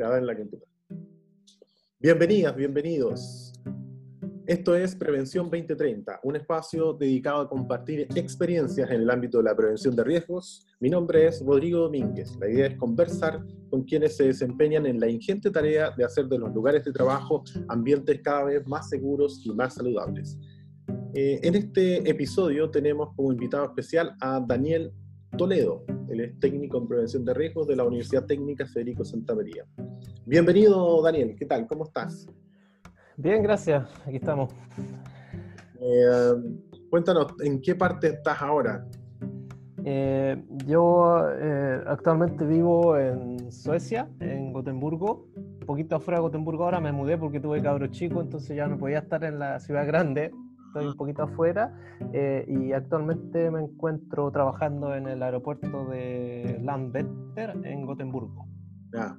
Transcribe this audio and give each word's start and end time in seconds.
en 0.00 0.26
la 0.26 0.34
quintura. 0.34 0.64
Bienvenidas, 1.98 2.56
bienvenidos. 2.56 3.52
Esto 4.46 4.74
es 4.74 4.96
Prevención 4.96 5.44
2030, 5.50 6.20
un 6.22 6.36
espacio 6.36 6.94
dedicado 6.94 7.42
a 7.42 7.48
compartir 7.48 8.08
experiencias 8.16 8.90
en 8.90 9.02
el 9.02 9.10
ámbito 9.10 9.38
de 9.38 9.44
la 9.44 9.54
prevención 9.54 9.94
de 9.94 10.02
riesgos. 10.02 10.66
Mi 10.80 10.88
nombre 10.88 11.26
es 11.26 11.44
Rodrigo 11.44 11.80
Domínguez. 11.80 12.34
La 12.40 12.48
idea 12.48 12.68
es 12.68 12.76
conversar 12.78 13.44
con 13.68 13.84
quienes 13.84 14.16
se 14.16 14.24
desempeñan 14.24 14.86
en 14.86 14.98
la 14.98 15.08
ingente 15.08 15.50
tarea 15.50 15.90
de 15.90 16.02
hacer 16.02 16.26
de 16.26 16.38
los 16.38 16.52
lugares 16.54 16.82
de 16.82 16.92
trabajo 16.92 17.44
ambientes 17.68 18.20
cada 18.22 18.44
vez 18.44 18.66
más 18.66 18.88
seguros 18.88 19.42
y 19.44 19.52
más 19.52 19.74
saludables. 19.74 20.38
Eh, 21.14 21.40
en 21.42 21.54
este 21.54 22.08
episodio 22.08 22.70
tenemos 22.70 23.14
como 23.14 23.30
invitado 23.32 23.66
especial 23.66 24.16
a 24.20 24.40
Daniel 24.40 24.92
Toledo. 25.36 25.84
Él 26.10 26.20
es 26.20 26.40
técnico 26.40 26.78
en 26.78 26.88
prevención 26.88 27.24
de 27.24 27.32
riesgos 27.32 27.68
de 27.68 27.76
la 27.76 27.84
Universidad 27.84 28.26
Técnica 28.26 28.66
Federico 28.66 29.04
Santa 29.04 29.32
María. 29.32 29.64
Bienvenido, 30.26 31.00
Daniel. 31.02 31.36
¿Qué 31.38 31.46
tal? 31.46 31.68
¿Cómo 31.68 31.84
estás? 31.84 32.26
Bien, 33.16 33.40
gracias. 33.44 33.88
Aquí 34.04 34.16
estamos. 34.16 34.52
Eh, 35.80 36.32
cuéntanos, 36.90 37.28
¿en 37.44 37.62
qué 37.62 37.76
parte 37.76 38.08
estás 38.08 38.42
ahora? 38.42 38.84
Eh, 39.84 40.42
yo 40.66 41.22
eh, 41.30 41.80
actualmente 41.86 42.44
vivo 42.44 42.98
en 42.98 43.52
Suecia, 43.52 44.10
en 44.18 44.52
Gotemburgo, 44.52 45.28
un 45.36 45.60
poquito 45.60 45.94
afuera 45.94 46.18
de 46.18 46.22
Gotemburgo 46.22 46.64
ahora 46.64 46.80
me 46.80 46.90
mudé 46.90 47.18
porque 47.18 47.38
tuve 47.38 47.62
cabro 47.62 47.86
chico, 47.86 48.20
entonces 48.20 48.56
ya 48.56 48.66
no 48.66 48.76
podía 48.76 48.98
estar 48.98 49.22
en 49.22 49.38
la 49.38 49.60
ciudad 49.60 49.86
grande, 49.86 50.32
estoy 50.70 50.86
un 50.86 50.96
poquito 50.96 51.24
afuera 51.24 51.76
y 52.46 52.72
actualmente 52.72 53.50
me 53.50 53.60
encuentro 53.60 54.30
trabajando 54.30 54.94
en 54.94 55.08
el 55.08 55.22
aeropuerto 55.22 55.86
de 55.86 56.60
Landvetter 56.62 57.56
en 57.64 57.84
Gotemburgo. 57.86 58.46
Ya. 58.92 59.18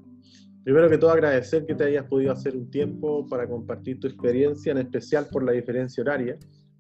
Primero 0.64 0.90
que 0.90 0.98
todo 0.98 1.12
agradecer 1.12 1.66
que 1.66 1.76
te 1.76 1.86
hayas 1.86 2.06
podido 2.06 2.32
hacer 2.32 2.56
un 2.56 2.70
tiempo 2.70 3.28
para 3.28 3.48
compartir 3.50 4.00
tu 4.00 4.08
experiencia, 4.08 4.72
en 4.72 4.78
especial 4.78 5.28
por 5.32 5.44
la 5.44 5.52
diferencia 5.54 6.02
horaria 6.02 6.38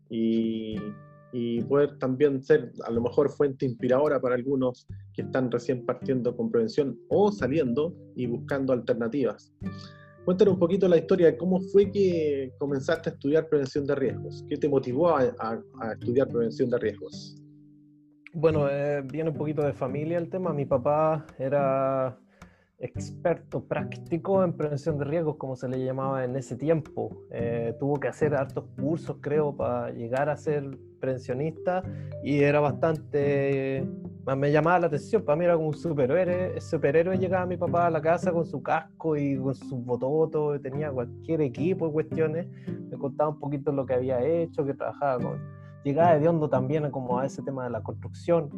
y, 0.09 0.75
y 1.33 1.61
poder 1.63 1.97
también 1.97 2.43
ser 2.43 2.71
a 2.85 2.91
lo 2.91 3.01
mejor 3.01 3.29
fuente 3.31 3.65
inspiradora 3.65 4.21
para 4.21 4.35
algunos 4.35 4.87
que 5.13 5.23
están 5.23 5.49
recién 5.51 5.85
partiendo 5.85 6.35
con 6.35 6.51
prevención 6.51 6.97
o 7.09 7.31
saliendo 7.31 7.95
y 8.15 8.27
buscando 8.27 8.71
alternativas. 8.71 9.51
Cuéntanos 10.25 10.53
un 10.53 10.59
poquito 10.59 10.87
la 10.87 10.97
historia 10.97 11.27
de 11.27 11.37
cómo 11.37 11.59
fue 11.59 11.91
que 11.91 12.53
comenzaste 12.59 13.09
a 13.09 13.13
estudiar 13.13 13.49
prevención 13.49 13.85
de 13.85 13.95
riesgos. 13.95 14.45
¿Qué 14.47 14.55
te 14.55 14.69
motivó 14.69 15.15
a, 15.17 15.23
estudiar 15.93 16.27
prevención 16.27 16.69
de 16.69 16.77
riesgos? 16.77 17.35
Bueno, 18.33 18.69
eh, 18.69 19.01
viene 19.03 19.31
un 19.31 19.35
poquito 19.35 19.63
de 19.63 19.73
familia 19.73 20.19
el 20.19 20.29
tema. 20.29 20.53
Mi 20.53 20.65
papá 20.65 21.25
era 21.39 22.20
experto 22.81 23.63
práctico 23.63 24.43
en 24.43 24.53
prevención 24.53 24.97
de 24.97 25.05
riesgos, 25.05 25.35
como 25.37 25.55
se 25.55 25.69
le 25.69 25.83
llamaba 25.83 26.25
en 26.25 26.35
ese 26.35 26.55
tiempo. 26.55 27.25
Eh, 27.29 27.75
tuvo 27.79 27.99
que 27.99 28.07
hacer 28.07 28.33
hartos 28.33 28.65
cursos, 28.75 29.17
creo, 29.21 29.55
para 29.55 29.91
llegar 29.91 30.29
a 30.29 30.35
ser 30.35 30.77
prevencionista 30.99 31.83
y 32.23 32.39
era 32.41 32.59
bastante... 32.59 33.87
me 34.25 34.51
llamaba 34.51 34.79
la 34.79 34.87
atención, 34.87 35.23
para 35.23 35.35
mí 35.35 35.45
era 35.45 35.55
como 35.55 35.69
un 35.69 35.73
superhéroe. 35.75 36.59
superhéroe 36.59 37.17
llegaba 37.17 37.45
mi 37.45 37.57
papá 37.57 37.87
a 37.87 37.89
la 37.91 38.01
casa 38.01 38.31
con 38.31 38.45
su 38.45 38.61
casco 38.63 39.15
y 39.15 39.37
con 39.37 39.53
su 39.53 39.77
bototo, 39.77 40.59
tenía 40.59 40.91
cualquier 40.91 41.41
equipo 41.41 41.87
y 41.87 41.91
cuestiones. 41.91 42.47
Me 42.89 42.97
contaba 42.97 43.29
un 43.29 43.39
poquito 43.39 43.71
lo 43.71 43.85
que 43.85 43.93
había 43.93 44.23
hecho, 44.23 44.65
que 44.65 44.73
trabajaba 44.73 45.23
con... 45.23 45.61
Llegaba 45.83 46.17
de 46.17 46.27
hondo 46.27 46.47
también 46.47 46.89
como 46.91 47.19
a 47.19 47.25
ese 47.25 47.41
tema 47.41 47.63
de 47.63 47.71
la 47.71 47.81
construcción. 47.81 48.49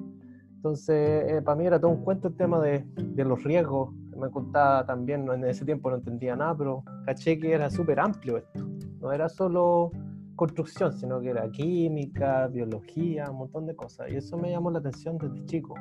Entonces, 0.63 1.29
eh, 1.29 1.41
para 1.43 1.57
mí 1.57 1.65
era 1.65 1.77
todo 1.77 1.91
un 1.91 2.03
cuento 2.03 2.29
el 2.29 2.35
tema 2.37 2.61
de, 2.61 2.85
de 2.95 3.25
los 3.25 3.43
riesgos 3.43 3.89
me 4.17 4.29
contaba 4.29 4.85
también, 4.85 5.27
en 5.29 5.43
ese 5.43 5.65
tiempo 5.65 5.89
no 5.89 5.97
entendía 5.97 6.35
nada, 6.35 6.55
pero 6.57 6.83
caché 7.05 7.37
que 7.37 7.51
era 7.51 7.69
súper 7.69 7.99
amplio 7.99 8.37
esto. 8.37 8.65
No 9.01 9.11
era 9.11 9.27
solo 9.27 9.91
construcción, 10.35 10.93
sino 10.93 11.19
que 11.19 11.29
era 11.29 11.49
química, 11.51 12.47
biología, 12.47 13.29
un 13.29 13.39
montón 13.39 13.67
de 13.67 13.75
cosas. 13.75 14.11
Y 14.11 14.15
eso 14.15 14.37
me 14.37 14.51
llamó 14.51 14.71
la 14.71 14.79
atención 14.79 15.17
desde 15.17 15.45
chico. 15.45 15.75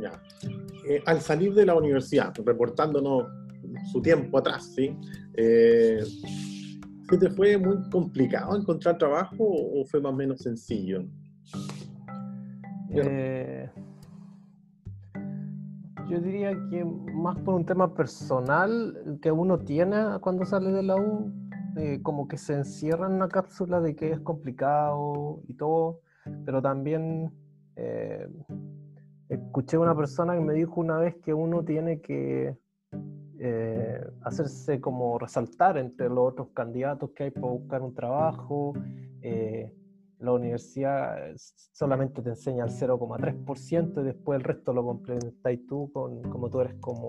Ya. 0.00 0.20
Eh, 0.88 1.00
al 1.06 1.20
salir 1.20 1.54
de 1.54 1.64
la 1.64 1.74
universidad, 1.74 2.34
reportándonos 2.44 3.28
su 3.92 4.02
tiempo 4.02 4.38
atrás, 4.38 4.72
¿sí? 4.74 4.96
Eh, 5.34 6.02
te 7.08 7.30
fue 7.30 7.58
muy 7.58 7.76
complicado 7.90 8.56
encontrar 8.56 8.96
trabajo 8.96 9.44
o 9.44 9.84
fue 9.84 10.00
más 10.00 10.12
o 10.12 10.16
menos 10.16 10.40
sencillo? 10.40 11.04
Eh, 12.94 13.70
yo 16.08 16.20
diría 16.20 16.50
que 16.68 16.84
más 16.84 17.38
por 17.38 17.54
un 17.54 17.64
tema 17.64 17.94
personal 17.94 19.18
que 19.22 19.32
uno 19.32 19.58
tiene 19.58 20.18
cuando 20.20 20.44
sale 20.44 20.70
de 20.70 20.82
la 20.82 20.96
U, 20.96 21.32
eh, 21.76 22.00
como 22.02 22.28
que 22.28 22.36
se 22.36 22.54
encierra 22.54 23.06
en 23.06 23.14
una 23.14 23.28
cápsula 23.28 23.80
de 23.80 23.96
que 23.96 24.10
es 24.10 24.20
complicado 24.20 25.40
y 25.48 25.54
todo, 25.54 26.00
pero 26.44 26.60
también 26.60 27.32
eh, 27.76 28.28
escuché 29.30 29.78
una 29.78 29.96
persona 29.96 30.34
que 30.34 30.40
me 30.40 30.52
dijo 30.52 30.80
una 30.80 30.98
vez 30.98 31.16
que 31.16 31.32
uno 31.32 31.64
tiene 31.64 32.02
que 32.02 32.58
eh, 33.38 34.04
hacerse 34.22 34.82
como 34.82 35.18
resaltar 35.18 35.78
entre 35.78 36.10
los 36.10 36.32
otros 36.32 36.48
candidatos 36.52 37.10
que 37.12 37.24
hay 37.24 37.30
para 37.30 37.46
buscar 37.46 37.80
un 37.80 37.94
trabajo 37.94 38.74
la 40.22 40.32
universidad 40.32 41.16
solamente 41.36 42.22
te 42.22 42.30
enseña 42.30 42.64
el 42.64 42.70
0,3% 42.70 44.00
y 44.00 44.04
después 44.04 44.38
el 44.38 44.44
resto 44.44 44.72
lo 44.72 44.84
complementáis 44.84 45.66
tú 45.66 45.90
con, 45.92 46.22
como 46.22 46.48
tú 46.48 46.60
eres 46.60 46.74
como, 46.80 47.08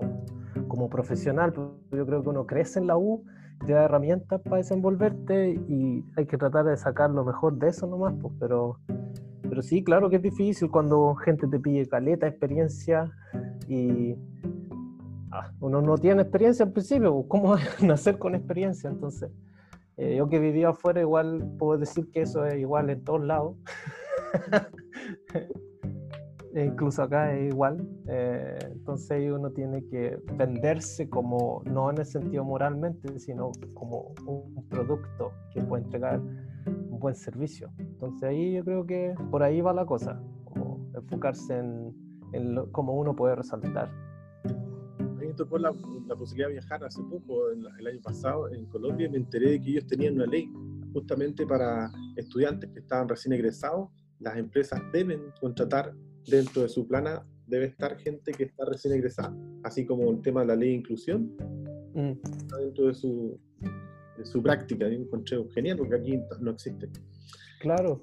como 0.66 0.90
profesional. 0.90 1.52
Yo 1.92 2.06
creo 2.06 2.22
que 2.22 2.28
uno 2.28 2.44
crece 2.44 2.80
en 2.80 2.88
la 2.88 2.96
U, 2.96 3.24
te 3.64 3.72
da 3.72 3.84
herramientas 3.84 4.40
para 4.42 4.56
desenvolverte 4.56 5.50
y 5.68 6.04
hay 6.16 6.26
que 6.26 6.36
tratar 6.36 6.64
de 6.64 6.76
sacar 6.76 7.10
lo 7.10 7.24
mejor 7.24 7.56
de 7.56 7.68
eso 7.68 7.86
nomás, 7.86 8.14
pues, 8.20 8.34
pero, 8.40 8.78
pero 9.42 9.62
sí, 9.62 9.84
claro 9.84 10.10
que 10.10 10.16
es 10.16 10.22
difícil 10.22 10.70
cuando 10.70 11.14
gente 11.14 11.46
te 11.46 11.60
pide 11.60 11.86
caleta, 11.86 12.26
experiencia 12.26 13.12
y 13.68 14.16
ah, 15.30 15.52
uno 15.60 15.80
no 15.80 15.96
tiene 15.96 16.22
experiencia 16.22 16.64
al 16.64 16.72
principio, 16.72 17.14
pues, 17.14 17.26
¿cómo 17.28 17.56
nacer 17.82 18.18
con 18.18 18.34
experiencia? 18.34 18.90
Entonces... 18.90 19.30
Eh, 19.96 20.16
yo 20.16 20.28
que 20.28 20.38
vivía 20.38 20.70
afuera, 20.70 21.00
igual 21.00 21.54
puedo 21.58 21.78
decir 21.78 22.10
que 22.10 22.22
eso 22.22 22.44
es 22.44 22.58
igual 22.58 22.90
en 22.90 23.04
todos 23.04 23.24
lados. 23.24 23.56
E 26.54 26.66
incluso 26.66 27.02
acá 27.02 27.34
es 27.34 27.52
igual. 27.52 27.84
Eh, 28.06 28.56
entonces 28.70 29.32
uno 29.32 29.50
tiene 29.50 29.84
que 29.88 30.16
venderse 30.36 31.10
como, 31.10 31.62
no 31.64 31.90
en 31.90 31.98
el 31.98 32.06
sentido 32.06 32.44
moralmente, 32.44 33.18
sino 33.18 33.50
como 33.74 34.14
un 34.24 34.64
producto 34.68 35.32
que 35.52 35.60
puede 35.62 35.82
entregar 35.82 36.20
un 36.20 37.00
buen 37.00 37.16
servicio. 37.16 37.72
Entonces 37.76 38.22
ahí 38.22 38.52
yo 38.52 38.64
creo 38.64 38.86
que 38.86 39.16
por 39.32 39.42
ahí 39.42 39.60
va 39.60 39.72
la 39.72 39.84
cosa, 39.84 40.22
como 40.44 40.88
enfocarse 40.94 41.58
en, 41.58 41.92
en 42.32 42.70
cómo 42.70 42.92
uno 42.92 43.16
puede 43.16 43.34
resaltar 43.34 43.90
tocó 45.34 45.58
la, 45.58 45.72
la, 46.06 46.16
posibilidad 46.16 46.48
de 46.48 46.54
viajar 46.54 46.84
hace 46.84 47.02
poco, 47.02 47.50
el, 47.50 47.86
año 47.86 48.00
pasado, 48.02 48.52
en 48.52 48.66
Colombia, 48.66 49.06
y 49.06 49.10
me 49.10 49.18
enteré 49.18 49.50
de 49.50 49.60
que 49.60 49.70
ellos 49.70 49.86
tenían 49.86 50.14
una 50.14 50.26
ley 50.26 50.50
justamente 50.92 51.46
para 51.46 51.90
estudiantes 52.16 52.70
que 52.70 52.80
estaban 52.80 53.08
recién 53.08 53.32
egresados. 53.32 53.90
Las 54.20 54.36
empresas 54.36 54.80
deben 54.92 55.20
contratar 55.40 55.92
dentro 56.26 56.62
de 56.62 56.68
su 56.68 56.86
plana, 56.86 57.26
debe 57.46 57.66
estar 57.66 57.96
gente 57.98 58.32
que 58.32 58.44
está 58.44 58.64
recién 58.64 58.94
egresada, 58.94 59.36
así 59.64 59.84
como 59.84 60.10
el 60.10 60.22
tema 60.22 60.40
de 60.40 60.46
la 60.46 60.56
ley 60.56 60.70
de 60.70 60.76
inclusión, 60.76 61.36
mm. 61.94 62.12
dentro 62.58 62.86
de 62.86 62.94
su, 62.94 63.38
de 64.16 64.24
su 64.24 64.42
práctica. 64.42 64.88
Yo 64.88 64.94
encontré 64.94 65.38
genial 65.52 65.78
porque 65.78 65.96
aquí 65.96 66.20
no 66.40 66.50
existe. 66.52 66.88
Claro, 67.60 68.00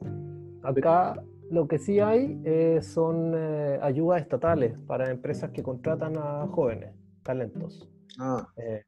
acá 0.63 1.23
lo 1.49 1.67
que 1.67 1.77
sí 1.79 1.99
hay 1.99 2.39
eh, 2.45 2.79
son 2.81 3.33
eh, 3.35 3.79
ayudas 3.81 4.21
estatales 4.21 4.77
para 4.87 5.11
empresas 5.11 5.51
que 5.51 5.61
contratan 5.61 6.17
a 6.17 6.47
jóvenes 6.47 7.00
talentos. 7.23 7.89
Ah. 8.19 8.47
Eh, 8.57 8.83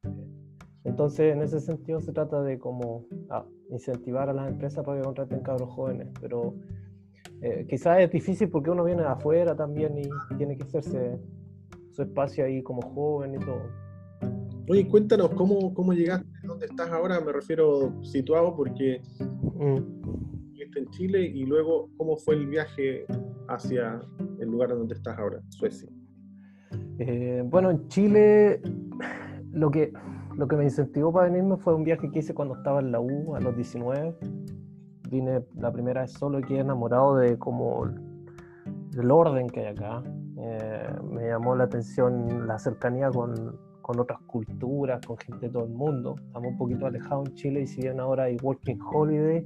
entonces, 0.83 1.33
en 1.33 1.41
ese 1.41 1.59
sentido 1.59 2.01
se 2.01 2.11
trata 2.11 2.41
de 2.43 2.59
como 2.59 3.05
ah, 3.29 3.45
incentivar 3.69 4.29
a 4.29 4.33
las 4.33 4.49
empresas 4.49 4.83
para 4.83 4.99
que 4.99 5.05
contraten 5.05 5.39
cabros 5.41 5.69
jóvenes, 5.69 6.09
pero 6.19 6.55
eh, 7.41 7.65
quizás 7.69 7.99
es 7.99 8.11
difícil 8.11 8.49
porque 8.49 8.69
uno 8.69 8.83
viene 8.83 9.01
de 9.01 9.07
afuera 9.07 9.55
también 9.55 9.97
y 9.97 10.09
tiene 10.37 10.57
que 10.57 10.63
hacerse 10.63 11.19
su 11.91 12.01
espacio 12.01 12.45
ahí 12.45 12.61
como 12.61 12.81
joven 12.81 13.35
y 13.35 13.39
todo. 13.39 13.61
Oye, 14.69 14.87
cuéntanos 14.87 15.29
cómo, 15.31 15.73
cómo 15.73 15.93
llegaste, 15.93 16.27
dónde 16.43 16.65
estás 16.65 16.89
ahora, 16.89 17.19
me 17.19 17.33
refiero 17.33 18.01
situado 18.03 18.55
porque 18.55 19.01
mm. 19.39 19.77
estás 20.57 20.77
en 20.77 20.89
Chile 20.91 21.21
y 21.25 21.45
luego 21.45 21.89
cómo 21.97 22.15
fue 22.17 22.35
el 22.35 22.47
viaje 22.47 23.05
hacia 23.47 24.01
el 24.39 24.47
lugar 24.49 24.69
donde 24.69 24.95
estás 24.95 25.17
ahora, 25.17 25.41
Suecia. 25.49 25.89
Eh, 27.05 27.43
bueno, 27.45 27.69
en 27.69 27.87
Chile 27.89 28.61
lo 29.51 29.69
que, 29.71 29.91
lo 30.37 30.47
que 30.47 30.55
me 30.55 30.63
incentivó 30.63 31.11
para 31.11 31.29
venirme 31.29 31.57
fue 31.57 31.75
un 31.75 31.83
viaje 31.83 32.09
que 32.09 32.19
hice 32.19 32.33
cuando 32.33 32.55
estaba 32.55 32.79
en 32.79 32.93
la 32.93 33.01
U 33.01 33.35
a 33.35 33.41
los 33.41 33.53
19. 33.55 34.15
Vine 35.09 35.43
la 35.55 35.71
primera 35.71 36.01
vez 36.01 36.13
solo 36.13 36.39
y 36.39 36.43
quedé 36.43 36.59
enamorado 36.59 37.17
de 37.17 37.37
como 37.37 37.85
el 37.85 39.11
orden 39.11 39.49
que 39.49 39.61
hay 39.61 39.65
acá. 39.67 40.01
Eh, 40.37 40.87
me 41.11 41.27
llamó 41.27 41.57
la 41.57 41.65
atención 41.65 42.47
la 42.47 42.57
cercanía 42.57 43.09
con, 43.09 43.59
con 43.81 43.99
otras 43.99 44.19
culturas, 44.21 45.05
con 45.05 45.17
gente 45.17 45.47
de 45.47 45.51
todo 45.51 45.65
el 45.65 45.73
mundo. 45.73 46.15
Estamos 46.25 46.51
un 46.51 46.57
poquito 46.57 46.85
alejados 46.85 47.27
en 47.27 47.35
Chile 47.35 47.61
y 47.63 47.67
si 47.67 47.81
bien 47.81 47.99
ahora 47.99 48.23
hay 48.23 48.37
Working 48.41 48.79
Holiday, 48.81 49.45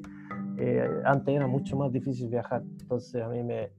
eh, 0.59 0.87
antes 1.05 1.35
era 1.35 1.47
mucho 1.47 1.75
más 1.75 1.91
difícil 1.91 2.29
viajar. 2.29 2.61
Entonces 2.81 3.23
a 3.23 3.29
mí 3.29 3.41
me 3.41 3.71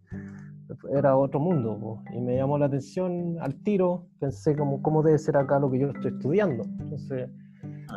era 0.94 1.16
otro 1.16 1.40
mundo 1.40 2.02
y 2.14 2.20
me 2.20 2.36
llamó 2.36 2.58
la 2.58 2.66
atención 2.66 3.36
al 3.40 3.54
tiro. 3.62 4.06
Pensé 4.20 4.56
como 4.56 4.82
cómo 4.82 5.02
debe 5.02 5.18
ser 5.18 5.36
acá 5.36 5.58
lo 5.58 5.70
que 5.70 5.78
yo 5.78 5.88
estoy 5.90 6.12
estudiando. 6.12 6.64
Entonces 6.78 7.30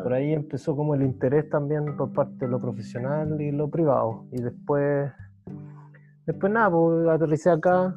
por 0.04 0.14
ahí 0.14 0.34
empezó 0.34 0.76
como 0.76 0.96
el 0.96 1.04
interés 1.04 1.50
también 1.50 1.96
por 1.98 2.14
parte 2.14 2.46
de 2.46 2.52
lo 2.52 2.60
profesional 2.60 3.40
y 3.42 3.52
lo 3.52 3.70
privado. 3.70 4.26
Y 4.32 4.42
después, 4.42 5.12
después 6.26 6.52
nada, 6.52 6.72
pues 6.72 7.08
aterricé 7.08 7.50
acá. 7.50 7.94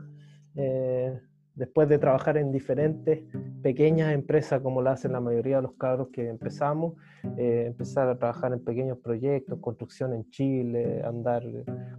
Eh, 0.56 1.20
después 1.54 1.88
de 1.88 1.98
trabajar 1.98 2.36
en 2.36 2.50
diferentes 2.50 3.22
pequeñas 3.62 4.12
empresas, 4.12 4.60
como 4.60 4.82
lo 4.82 4.90
hacen 4.90 5.12
la 5.12 5.20
mayoría 5.20 5.56
de 5.56 5.62
los 5.62 5.74
cabros 5.74 6.08
que 6.08 6.28
empezamos, 6.28 6.94
eh, 7.36 7.64
empezar 7.68 8.08
a 8.08 8.18
trabajar 8.18 8.52
en 8.52 8.62
pequeños 8.62 8.98
proyectos, 8.98 9.58
construcción 9.60 10.14
en 10.14 10.28
Chile, 10.30 11.02
andar 11.04 11.42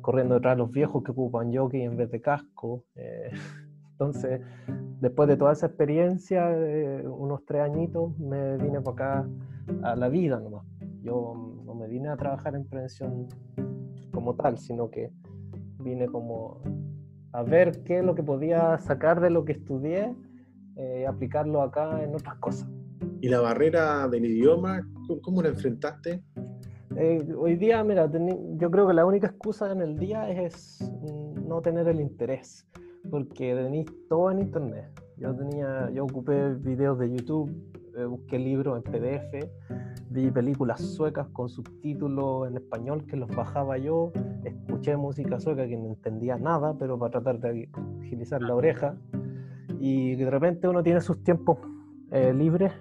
corriendo 0.01 0.35
detrás 0.35 0.55
de 0.55 0.59
los 0.59 0.71
viejos 0.71 1.03
que 1.03 1.11
ocupan 1.11 1.55
jockey 1.55 1.81
en 1.81 1.95
vez 1.97 2.11
de 2.11 2.21
casco. 2.21 2.83
Eh, 2.95 3.31
entonces, 3.91 4.41
después 4.99 5.27
de 5.29 5.37
toda 5.37 5.53
esa 5.53 5.67
experiencia, 5.67 6.51
eh, 6.51 7.03
unos 7.07 7.45
tres 7.45 7.61
añitos, 7.61 8.17
me 8.19 8.57
vine 8.57 8.81
para 8.81 9.19
acá 9.19 9.29
a 9.83 9.95
la 9.95 10.09
vida 10.09 10.39
nomás. 10.39 10.65
Yo 11.01 11.61
no 11.65 11.75
me 11.75 11.87
vine 11.87 12.09
a 12.09 12.17
trabajar 12.17 12.55
en 12.55 12.65
prevención 12.65 13.27
como 14.11 14.35
tal, 14.35 14.57
sino 14.57 14.89
que 14.89 15.11
vine 15.79 16.07
como 16.07 16.61
a 17.35 17.43
ver 17.43 17.83
qué 17.83 17.99
es 17.99 18.05
lo 18.05 18.15
que 18.15 18.23
podía 18.23 18.77
sacar 18.77 19.19
de 19.19 19.29
lo 19.29 19.43
que 19.43 19.51
estudié 19.51 20.15
eh, 20.77 21.05
aplicarlo 21.05 21.61
acá 21.61 22.01
en 22.01 22.15
otras 22.15 22.35
cosas. 22.35 22.69
¿Y 23.19 23.27
la 23.27 23.41
barrera 23.41 24.07
del 24.07 24.25
idioma, 24.25 24.87
cómo 25.21 25.41
la 25.41 25.49
enfrentaste? 25.49 26.23
Eh, 26.95 27.27
hoy 27.37 27.55
día, 27.57 27.83
mira, 27.83 28.09
yo 28.09 28.71
creo 28.71 28.87
que 28.87 28.93
la 28.93 29.05
única 29.05 29.27
excusa 29.27 29.69
en 29.69 29.81
el 29.81 29.97
día 29.97 30.29
es, 30.29 30.79
no 31.45 31.61
tener 31.61 31.89
el 31.89 31.99
interés, 31.99 32.65
porque 33.09 33.53
tenéis 33.53 33.88
todo 34.07 34.31
en 34.31 34.39
internet. 34.39 34.89
Yo 35.17 35.35
tenía, 35.35 35.89
yo 35.91 36.05
ocupé 36.05 36.53
videos 36.53 36.97
de 36.99 37.11
YouTube, 37.11 37.51
eh, 37.97 38.05
busqué 38.05 38.39
libros 38.39 38.77
en 38.77 38.91
PDF, 38.91 39.45
vi 40.15 40.31
películas 40.31 40.79
suecas 40.81 41.27
con 41.33 41.50
subtítulos 41.50 42.47
en 42.47 42.56
español 42.56 43.06
que 43.06 43.17
los 43.17 43.29
bajaba 43.35 43.77
yo, 43.77 44.13
escuché 44.45 44.95
música 44.95 45.39
sueca 45.39 45.67
que 45.67 45.75
no 45.75 45.88
entendía 45.88 46.38
nada, 46.38 46.75
pero 46.79 46.97
para 46.97 47.12
tratar 47.12 47.39
de 47.39 47.69
agilizar 48.01 48.41
la 48.41 48.56
oreja. 48.56 48.95
Y 49.79 50.15
de 50.15 50.29
repente 50.29 50.67
uno 50.67 50.81
tiene 50.81 51.01
sus 51.01 51.21
tiempos 51.21 51.57
eh, 52.12 52.33
libres, 52.33 52.71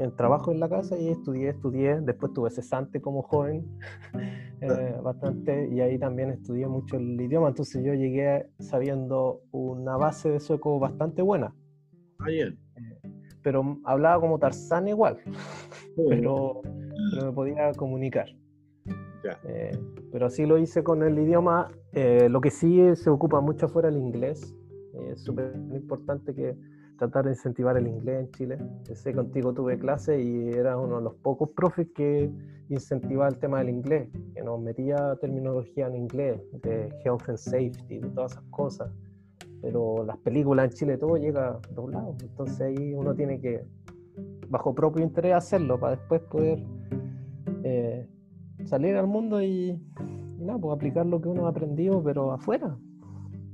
el 0.00 0.12
trabajo 0.16 0.50
en 0.50 0.58
la 0.58 0.68
casa 0.68 0.98
y 0.98 1.08
estudié, 1.08 1.50
estudié. 1.50 2.00
Después 2.00 2.32
tuve 2.32 2.50
cesante 2.50 3.00
como 3.00 3.22
joven, 3.22 3.64
eh, 4.60 4.96
bastante, 5.02 5.68
y 5.68 5.80
ahí 5.80 5.98
también 5.98 6.30
estudié 6.30 6.66
mucho 6.66 6.96
el 6.96 7.20
idioma. 7.20 7.48
Entonces 7.48 7.82
yo 7.84 7.94
llegué 7.94 8.48
sabiendo 8.58 9.40
una 9.52 9.96
base 9.96 10.30
de 10.30 10.40
sueco 10.40 10.80
bastante 10.80 11.22
buena. 11.22 11.54
Ah, 12.18 12.26
bien. 12.26 12.58
Eh, 12.76 13.22
pero 13.42 13.78
hablaba 13.84 14.20
como 14.20 14.38
Tarzán 14.38 14.88
igual, 14.88 15.18
pero, 15.96 16.62
pero 17.14 17.26
me 17.26 17.32
podía 17.32 17.72
comunicar. 17.72 18.26
Eh, 19.44 19.70
pero 20.10 20.26
así 20.26 20.46
lo 20.46 20.58
hice 20.58 20.82
con 20.82 21.02
el 21.02 21.18
idioma. 21.18 21.70
Eh, 21.92 22.28
lo 22.28 22.40
que 22.40 22.50
sí 22.50 22.80
se 22.96 23.10
ocupa 23.10 23.40
mucho 23.40 23.66
afuera 23.66 23.88
el 23.88 23.96
inglés. 23.96 24.54
Eh, 24.94 25.10
es 25.12 25.22
súper 25.22 25.54
importante 25.72 26.34
que 26.34 26.56
tratar 26.98 27.24
de 27.24 27.30
incentivar 27.30 27.76
el 27.76 27.86
inglés 27.86 28.20
en 28.20 28.30
Chile. 28.32 28.58
Sé 28.94 29.12
contigo 29.14 29.52
tuve 29.52 29.78
clase 29.78 30.20
y 30.20 30.50
era 30.50 30.76
uno 30.76 30.98
de 30.98 31.04
los 31.04 31.14
pocos 31.16 31.50
profes 31.50 31.88
que 31.94 32.30
incentivaba 32.68 33.28
el 33.28 33.38
tema 33.38 33.58
del 33.58 33.70
inglés, 33.70 34.08
que 34.34 34.42
nos 34.42 34.60
metía 34.60 35.16
terminología 35.20 35.88
en 35.88 35.96
inglés, 35.96 36.40
de 36.62 36.88
health 37.04 37.28
and 37.28 37.38
safety, 37.38 37.98
de 37.98 38.08
todas 38.10 38.32
esas 38.32 38.44
cosas. 38.50 38.90
Pero 39.60 40.04
las 40.04 40.16
películas 40.18 40.66
en 40.66 40.70
Chile 40.72 40.98
todo 40.98 41.16
llega 41.16 41.58
doblado. 41.74 42.16
Entonces 42.22 42.60
ahí 42.60 42.94
uno 42.94 43.14
tiene 43.14 43.40
que, 43.40 43.64
bajo 44.52 44.74
propio 44.74 45.02
interés, 45.02 45.34
hacerlo 45.34 45.80
para 45.80 45.96
después 45.96 46.20
poder 46.22 46.62
salir 48.64 48.96
al 48.96 49.06
mundo 49.06 49.42
y, 49.42 49.80
nada, 50.38 50.58
pues 50.58 50.76
aplicar 50.76 51.06
lo 51.06 51.20
que 51.20 51.28
uno 51.28 51.46
ha 51.46 51.50
aprendido, 51.50 52.02
pero 52.02 52.32
afuera. 52.32 52.76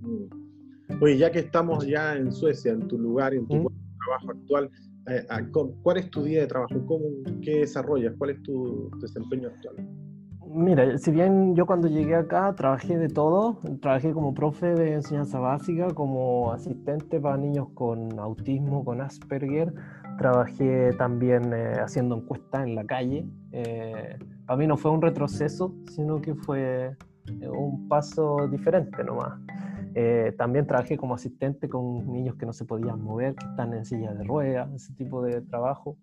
Mm. 0.00 1.02
Oye, 1.02 1.18
ya 1.18 1.30
que 1.30 1.40
estamos 1.40 1.86
ya 1.86 2.16
en 2.16 2.32
Suecia, 2.32 2.72
en 2.72 2.88
tu 2.88 2.98
lugar, 2.98 3.32
en 3.34 3.46
tu 3.46 3.56
¿Mm? 3.56 3.66
trabajo 4.04 4.30
actual, 4.30 4.70
eh, 5.08 5.24
ah, 5.30 5.40
¿cuál 5.82 5.98
es 5.98 6.10
tu 6.10 6.22
día 6.22 6.40
de 6.40 6.46
trabajo? 6.46 6.74
¿Cómo, 6.86 7.04
¿Qué 7.42 7.60
desarrollas? 7.60 8.14
¿Cuál 8.18 8.30
es 8.30 8.42
tu 8.42 8.90
desempeño 9.00 9.48
actual? 9.48 9.76
Mira, 10.50 10.96
si 10.96 11.10
bien 11.10 11.54
yo 11.54 11.66
cuando 11.66 11.88
llegué 11.88 12.14
acá 12.14 12.54
trabajé 12.54 12.96
de 12.96 13.08
todo, 13.08 13.58
trabajé 13.82 14.12
como 14.12 14.32
profe 14.32 14.74
de 14.74 14.94
enseñanza 14.94 15.38
básica, 15.38 15.88
como 15.88 16.52
asistente 16.52 17.20
para 17.20 17.36
niños 17.36 17.68
con 17.74 18.18
autismo, 18.18 18.82
con 18.82 19.02
Asperger, 19.02 19.74
trabajé 20.18 20.92
también 20.98 21.52
eh, 21.54 21.76
haciendo 21.80 22.16
encuestas 22.16 22.66
en 22.66 22.74
la 22.74 22.84
calle. 22.84 23.24
Eh, 23.52 24.18
para 24.46 24.58
mí 24.58 24.66
no 24.66 24.76
fue 24.76 24.90
un 24.90 25.00
retroceso, 25.00 25.74
sino 25.86 26.20
que 26.20 26.34
fue 26.34 26.96
eh, 27.40 27.48
un 27.48 27.88
paso 27.88 28.48
diferente 28.48 29.04
nomás. 29.04 29.38
Eh, 29.94 30.34
también 30.38 30.66
trabajé 30.66 30.96
como 30.96 31.14
asistente 31.14 31.68
con 31.68 32.10
niños 32.12 32.36
que 32.36 32.46
no 32.46 32.52
se 32.52 32.64
podían 32.64 33.02
mover, 33.02 33.34
que 33.34 33.46
están 33.46 33.74
en 33.74 33.84
silla 33.84 34.14
de 34.14 34.24
ruedas, 34.24 34.72
ese 34.72 34.92
tipo 34.94 35.22
de 35.22 35.40
trabajo. 35.42 35.96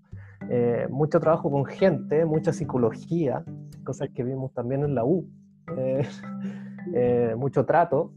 Eh, 0.50 0.88
mucho 0.90 1.20
trabajo 1.20 1.50
con 1.50 1.66
gente, 1.66 2.26
mucha 2.26 2.52
psicología, 2.52 3.44
cosas 3.84 4.10
que 4.14 4.24
vimos 4.24 4.54
también 4.54 4.84
en 4.84 4.96
la 4.96 5.06
U. 5.06 5.28
mucho 7.38 7.66
trato. 7.66 8.12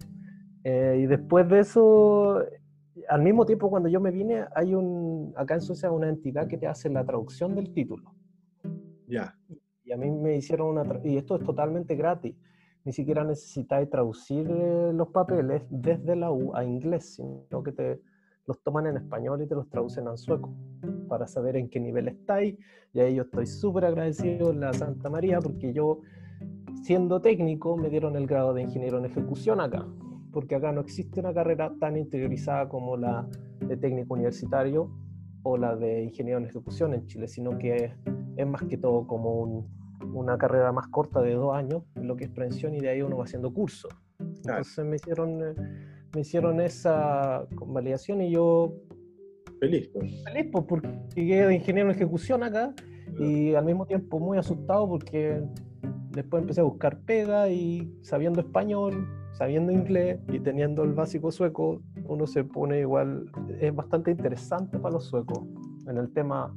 y 0.65 1.07
después 1.07 1.49
de 1.49 1.61
eso, 1.61 2.43
al 3.09 3.23
mismo 3.23 3.45
tiempo 3.45 3.71
cuando 3.71 3.89
yo 3.89 4.01
me 4.01 4.11
vine, 4.11 4.45
hay 4.55 4.75
un, 4.75 5.33
acá 5.37 5.55
en 5.55 5.61
Suecia 5.61 5.91
una 5.91 6.09
entidad 6.09 6.47
que 6.47 6.59
te 6.59 6.67
hace 6.67 6.89
la 6.91 7.05
traducción 7.05 7.55
del 7.55 7.73
título. 7.73 8.15
Ya. 9.07 9.37
Y 9.85 9.93
a 9.93 9.97
mí 9.97 10.11
me 10.11 10.37
hicieron 10.37 10.79
una... 10.79 11.01
Y 11.05 11.17
esto 11.17 11.37
es 11.37 11.45
totalmente 11.45 11.95
gratis. 11.97 12.35
Ni 12.85 12.93
siquiera 12.93 13.25
necesitáis 13.25 13.91
traducir 13.91 14.47
eh, 14.51 14.93
los 14.93 15.09
papeles 15.09 15.63
desde 15.69 16.17
la 16.17 16.31
U 16.31 16.55
a 16.55 16.65
inglés, 16.65 17.17
sino 17.17 17.63
que 17.63 17.73
te 17.73 18.01
los 18.47 18.63
toman 18.63 18.87
en 18.87 18.97
español 18.97 19.43
y 19.43 19.47
te 19.47 19.55
los 19.55 19.69
traducen 19.69 20.09
en 20.09 20.17
sueco 20.17 20.55
para 21.07 21.27
saber 21.27 21.57
en 21.57 21.69
qué 21.69 21.81
nivel 21.81 22.09
estáis. 22.09 22.57
Y 22.95 23.01
ahí 23.01 23.15
yo 23.15 23.23
estoy 23.25 23.47
súper 23.47 23.85
agradecido 23.85 24.51
en 24.51 24.61
la 24.61 24.73
Santa 24.73 25.11
María 25.11 25.41
porque 25.41 25.73
yo, 25.73 26.01
siendo 26.83 27.21
técnico, 27.21 27.77
me 27.77 27.91
dieron 27.91 28.17
el 28.17 28.27
grado 28.27 28.55
de 28.55 28.63
ingeniero 28.63 28.99
en 28.99 29.05
ejecución 29.05 29.61
acá, 29.61 29.87
porque 30.33 30.55
acá 30.55 30.73
no 30.73 30.81
existe 30.81 31.21
una 31.21 31.33
carrera 31.33 31.73
tan 31.81 31.97
interiorizada 31.97 32.69
como 32.69 32.97
la 32.97 33.29
de 33.61 33.77
técnico 33.77 34.15
universitario 34.15 34.91
o 35.43 35.57
la 35.57 35.77
de 35.77 36.03
ingeniero 36.03 36.39
en 36.39 36.47
ejecución 36.47 36.95
en 36.95 37.07
Chile, 37.07 37.29
sino 37.29 37.57
que 37.59 37.93
es 38.37 38.47
más 38.47 38.63
que 38.65 38.77
todo 38.77 39.07
como 39.07 39.41
un, 39.41 39.69
una 40.15 40.39
carrera 40.39 40.73
más 40.73 40.89
corta 40.89 41.21
de 41.21 41.35
dos 41.35 41.55
años, 41.55 41.83
lo 41.95 42.17
que 42.17 42.25
es 42.25 42.31
prevención, 42.31 42.75
y 42.75 42.81
de 42.81 42.91
ahí 42.91 43.03
uno 43.03 43.17
va 43.17 43.25
haciendo 43.25 43.53
cursos. 43.53 43.91
Entonces 44.19 44.85
me 44.85 44.97
hicieron, 44.97 45.43
eh, 45.43 45.55
me 46.15 46.21
hicieron 46.21 46.61
esa 46.61 47.47
convalidación 47.55 48.23
y 48.23 48.31
yo... 48.33 48.75
Feliz, 49.61 49.89
pues. 49.93 50.23
Feliz, 50.25 50.49
pues, 50.53 50.65
porque 50.69 50.89
llegué 51.15 51.47
de 51.47 51.55
ingeniero 51.55 51.91
en 51.91 51.97
ejecución 51.97 52.43
acá 52.43 52.75
y 53.19 53.55
al 53.55 53.65
mismo 53.65 53.87
tiempo 53.87 54.21
muy 54.21 54.39
asustado 54.39 54.89
porque 54.89 55.43
después 56.11 56.43
empecé 56.43 56.61
a 56.61 56.65
buscar 56.65 57.01
pega 57.01 57.49
y 57.49 57.93
sabiendo 58.03 58.41
español, 58.41 59.07
sabiendo 59.39 59.71
inglés 59.71 60.19
y 60.33 60.41
teniendo 60.41 60.83
el 60.83 60.95
básico 60.95 61.31
sueco, 61.31 61.81
uno 62.09 62.27
se 62.27 62.43
pone 62.43 62.81
igual, 62.81 63.31
es 63.61 63.73
bastante 63.73 64.11
interesante 64.11 64.81
para 64.81 64.95
los 64.95 65.05
suecos 65.05 65.45
en 65.87 65.97
el 65.97 66.13
tema 66.13 66.53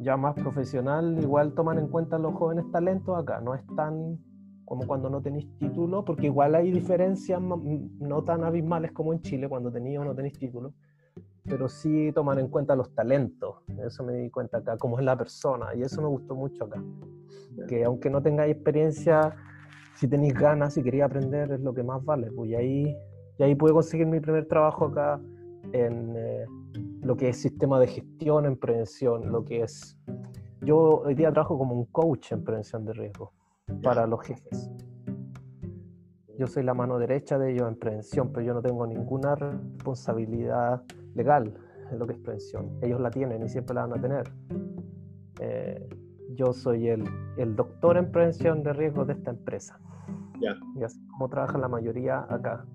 ya 0.00 0.16
más 0.16 0.34
profesional, 0.34 1.16
igual 1.22 1.54
toman 1.54 1.78
en 1.78 1.86
cuenta 1.86 2.18
los 2.18 2.34
jóvenes 2.34 2.68
talentos 2.72 3.16
acá, 3.16 3.40
no 3.40 3.54
es 3.54 3.62
tan 3.76 4.18
como 4.64 4.88
cuando 4.88 5.08
no 5.08 5.22
tenéis 5.22 5.46
título, 5.58 6.04
porque 6.04 6.26
igual 6.26 6.56
hay 6.56 6.72
diferencias 6.72 7.40
no 7.40 8.24
tan 8.24 8.42
abismales 8.42 8.90
como 8.90 9.12
en 9.12 9.20
Chile 9.20 9.48
cuando 9.48 9.70
tenéis 9.70 10.00
o 10.00 10.04
no 10.04 10.16
tenéis 10.16 10.36
título, 10.36 10.72
pero 11.44 11.68
sí 11.68 12.10
toman 12.12 12.40
en 12.40 12.48
cuenta 12.48 12.74
los 12.74 12.92
talentos, 12.92 13.58
eso 13.86 14.02
me 14.02 14.14
di 14.14 14.30
cuenta 14.30 14.58
acá, 14.58 14.76
cómo 14.78 14.98
es 14.98 15.04
la 15.04 15.16
persona, 15.16 15.66
y 15.76 15.82
eso 15.82 16.02
me 16.02 16.08
gustó 16.08 16.34
mucho 16.34 16.64
acá, 16.64 16.82
que 17.68 17.84
aunque 17.84 18.10
no 18.10 18.20
tengáis 18.20 18.52
experiencia, 18.52 19.36
si 19.94 20.08
tenéis 20.08 20.34
ganas, 20.34 20.74
si 20.74 20.82
queréis 20.82 21.04
aprender, 21.04 21.52
es 21.52 21.60
lo 21.60 21.72
que 21.74 21.82
más 21.82 22.04
vale, 22.04 22.30
pues 22.30 22.50
y 22.50 22.54
ahí, 22.54 22.96
y 23.38 23.42
ahí 23.42 23.54
pude 23.54 23.72
conseguir 23.72 24.06
mi 24.06 24.20
primer 24.20 24.46
trabajo 24.46 24.86
acá 24.86 25.20
en... 25.72 26.14
Eh, 26.16 26.46
lo 27.04 27.16
que 27.16 27.28
es 27.28 27.36
sistema 27.40 27.78
de 27.78 27.86
gestión 27.86 28.46
en 28.46 28.56
prevención, 28.56 29.30
lo 29.30 29.44
que 29.44 29.62
es... 29.62 29.96
Yo 30.62 31.02
hoy 31.04 31.14
día 31.14 31.30
trabajo 31.30 31.58
como 31.58 31.74
un 31.74 31.84
coach 31.86 32.32
en 32.32 32.42
prevención 32.42 32.84
de 32.86 32.94
riesgo 32.94 33.32
para 33.82 34.06
los 34.06 34.22
jefes. 34.22 34.70
Yo 36.38 36.46
soy 36.46 36.62
la 36.64 36.74
mano 36.74 36.98
derecha 36.98 37.38
de 37.38 37.52
ellos 37.52 37.68
en 37.68 37.76
prevención, 37.76 38.32
pero 38.32 38.46
yo 38.46 38.54
no 38.54 38.62
tengo 38.62 38.86
ninguna 38.86 39.34
responsabilidad 39.34 40.82
legal. 41.14 41.54
lo 41.92 42.06
que 42.06 42.14
es 42.14 42.18
prevención. 42.18 42.78
Ellos 42.80 43.00
la 43.00 43.10
tienen 43.10 43.44
y 43.44 43.48
siempre 43.48 43.74
la 43.74 43.86
van 43.86 43.98
a 43.98 44.00
tener. 44.00 44.32
Eh, 45.40 45.86
yo 46.34 46.52
soy 46.52 46.88
el, 46.88 47.04
el, 47.36 47.56
doctor 47.56 47.96
en 47.96 48.10
prevención 48.10 48.62
de 48.62 48.72
riesgos 48.72 49.06
de 49.06 49.14
esta 49.14 49.30
empresa. 49.30 49.78
Y 50.40 50.82
así 50.82 51.00
como 51.06 51.28
trabaja 51.30 51.56
la 51.56 51.68
mayoría 51.68 52.26
acá, 52.28 52.66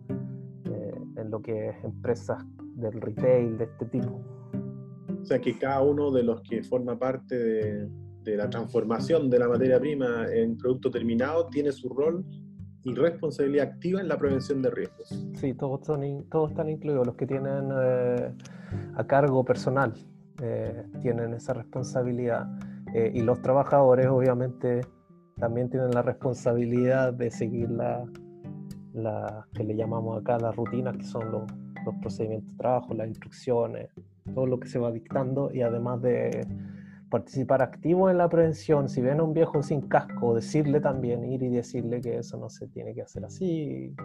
eh, 0.65 0.93
en 1.17 1.29
lo 1.29 1.41
que 1.41 1.69
es 1.69 1.83
empresas 1.83 2.43
del 2.75 2.99
retail, 2.99 3.57
de 3.57 3.65
este 3.65 3.85
tipo. 3.85 4.21
O 5.21 5.25
sea 5.25 5.39
que 5.39 5.57
cada 5.57 5.81
uno 5.81 6.09
de 6.09 6.23
los 6.23 6.41
que 6.41 6.63
forma 6.63 6.97
parte 6.97 7.37
de, 7.37 7.89
de 8.23 8.37
la 8.37 8.49
transformación 8.49 9.29
de 9.29 9.39
la 9.39 9.47
materia 9.47 9.79
prima 9.79 10.25
en 10.31 10.57
producto 10.57 10.89
terminado 10.89 11.47
tiene 11.47 11.71
su 11.71 11.89
rol 11.89 12.25
y 12.83 12.93
responsabilidad 12.93 13.67
activa 13.67 13.99
en 14.01 14.07
la 14.07 14.17
prevención 14.17 14.61
de 14.61 14.71
riesgos. 14.71 15.09
Sí, 15.35 15.53
todos, 15.53 15.85
son 15.85 16.25
todos 16.29 16.51
están 16.51 16.69
incluidos, 16.69 17.05
los 17.05 17.15
que 17.15 17.27
tienen 17.27 17.69
eh, 17.71 18.31
a 18.95 19.05
cargo 19.05 19.43
personal 19.43 19.93
eh, 20.41 20.85
tienen 21.01 21.33
esa 21.33 21.53
responsabilidad 21.53 22.47
eh, 22.93 23.11
y 23.13 23.21
los 23.21 23.41
trabajadores 23.41 24.07
obviamente 24.07 24.81
también 25.37 25.69
tienen 25.69 25.91
la 25.91 26.01
responsabilidad 26.01 27.13
de 27.13 27.31
seguir 27.31 27.69
la, 27.69 28.05
la 28.93 29.45
que 29.53 29.63
le 29.63 29.75
llamamos 29.75 30.21
acá 30.21 30.37
las 30.37 30.55
rutinas, 30.55 30.97
que 30.97 31.03
son 31.03 31.31
los, 31.31 31.43
los 31.85 31.95
procedimientos 32.01 32.51
de 32.51 32.57
trabajo, 32.57 32.93
las 32.93 33.07
instrucciones, 33.07 33.89
todo 34.33 34.45
lo 34.45 34.59
que 34.59 34.67
se 34.67 34.79
va 34.79 34.91
dictando 34.91 35.51
y 35.53 35.61
además 35.61 36.01
de 36.01 36.45
participar 37.09 37.61
activo 37.61 38.09
en 38.09 38.17
la 38.17 38.29
prevención, 38.29 38.87
si 38.87 39.01
ven 39.01 39.19
a 39.19 39.23
un 39.23 39.33
viejo 39.33 39.63
sin 39.63 39.81
casco, 39.81 40.35
decirle 40.35 40.79
también, 40.79 41.25
ir 41.25 41.41
y 41.41 41.49
decirle 41.49 42.01
que 42.01 42.17
eso 42.17 42.37
no 42.37 42.49
se 42.49 42.67
tiene 42.67 42.93
que 42.93 43.01
hacer 43.01 43.25
así, 43.25 43.95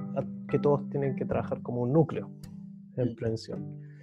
que 0.49 0.59
todos 0.59 0.89
tienen 0.89 1.15
que 1.15 1.27
trabajar 1.27 1.61
como 1.63 1.83
un 1.83 1.93
núcleo 1.93 2.31
en 2.97 3.15
prevención. 3.15 3.94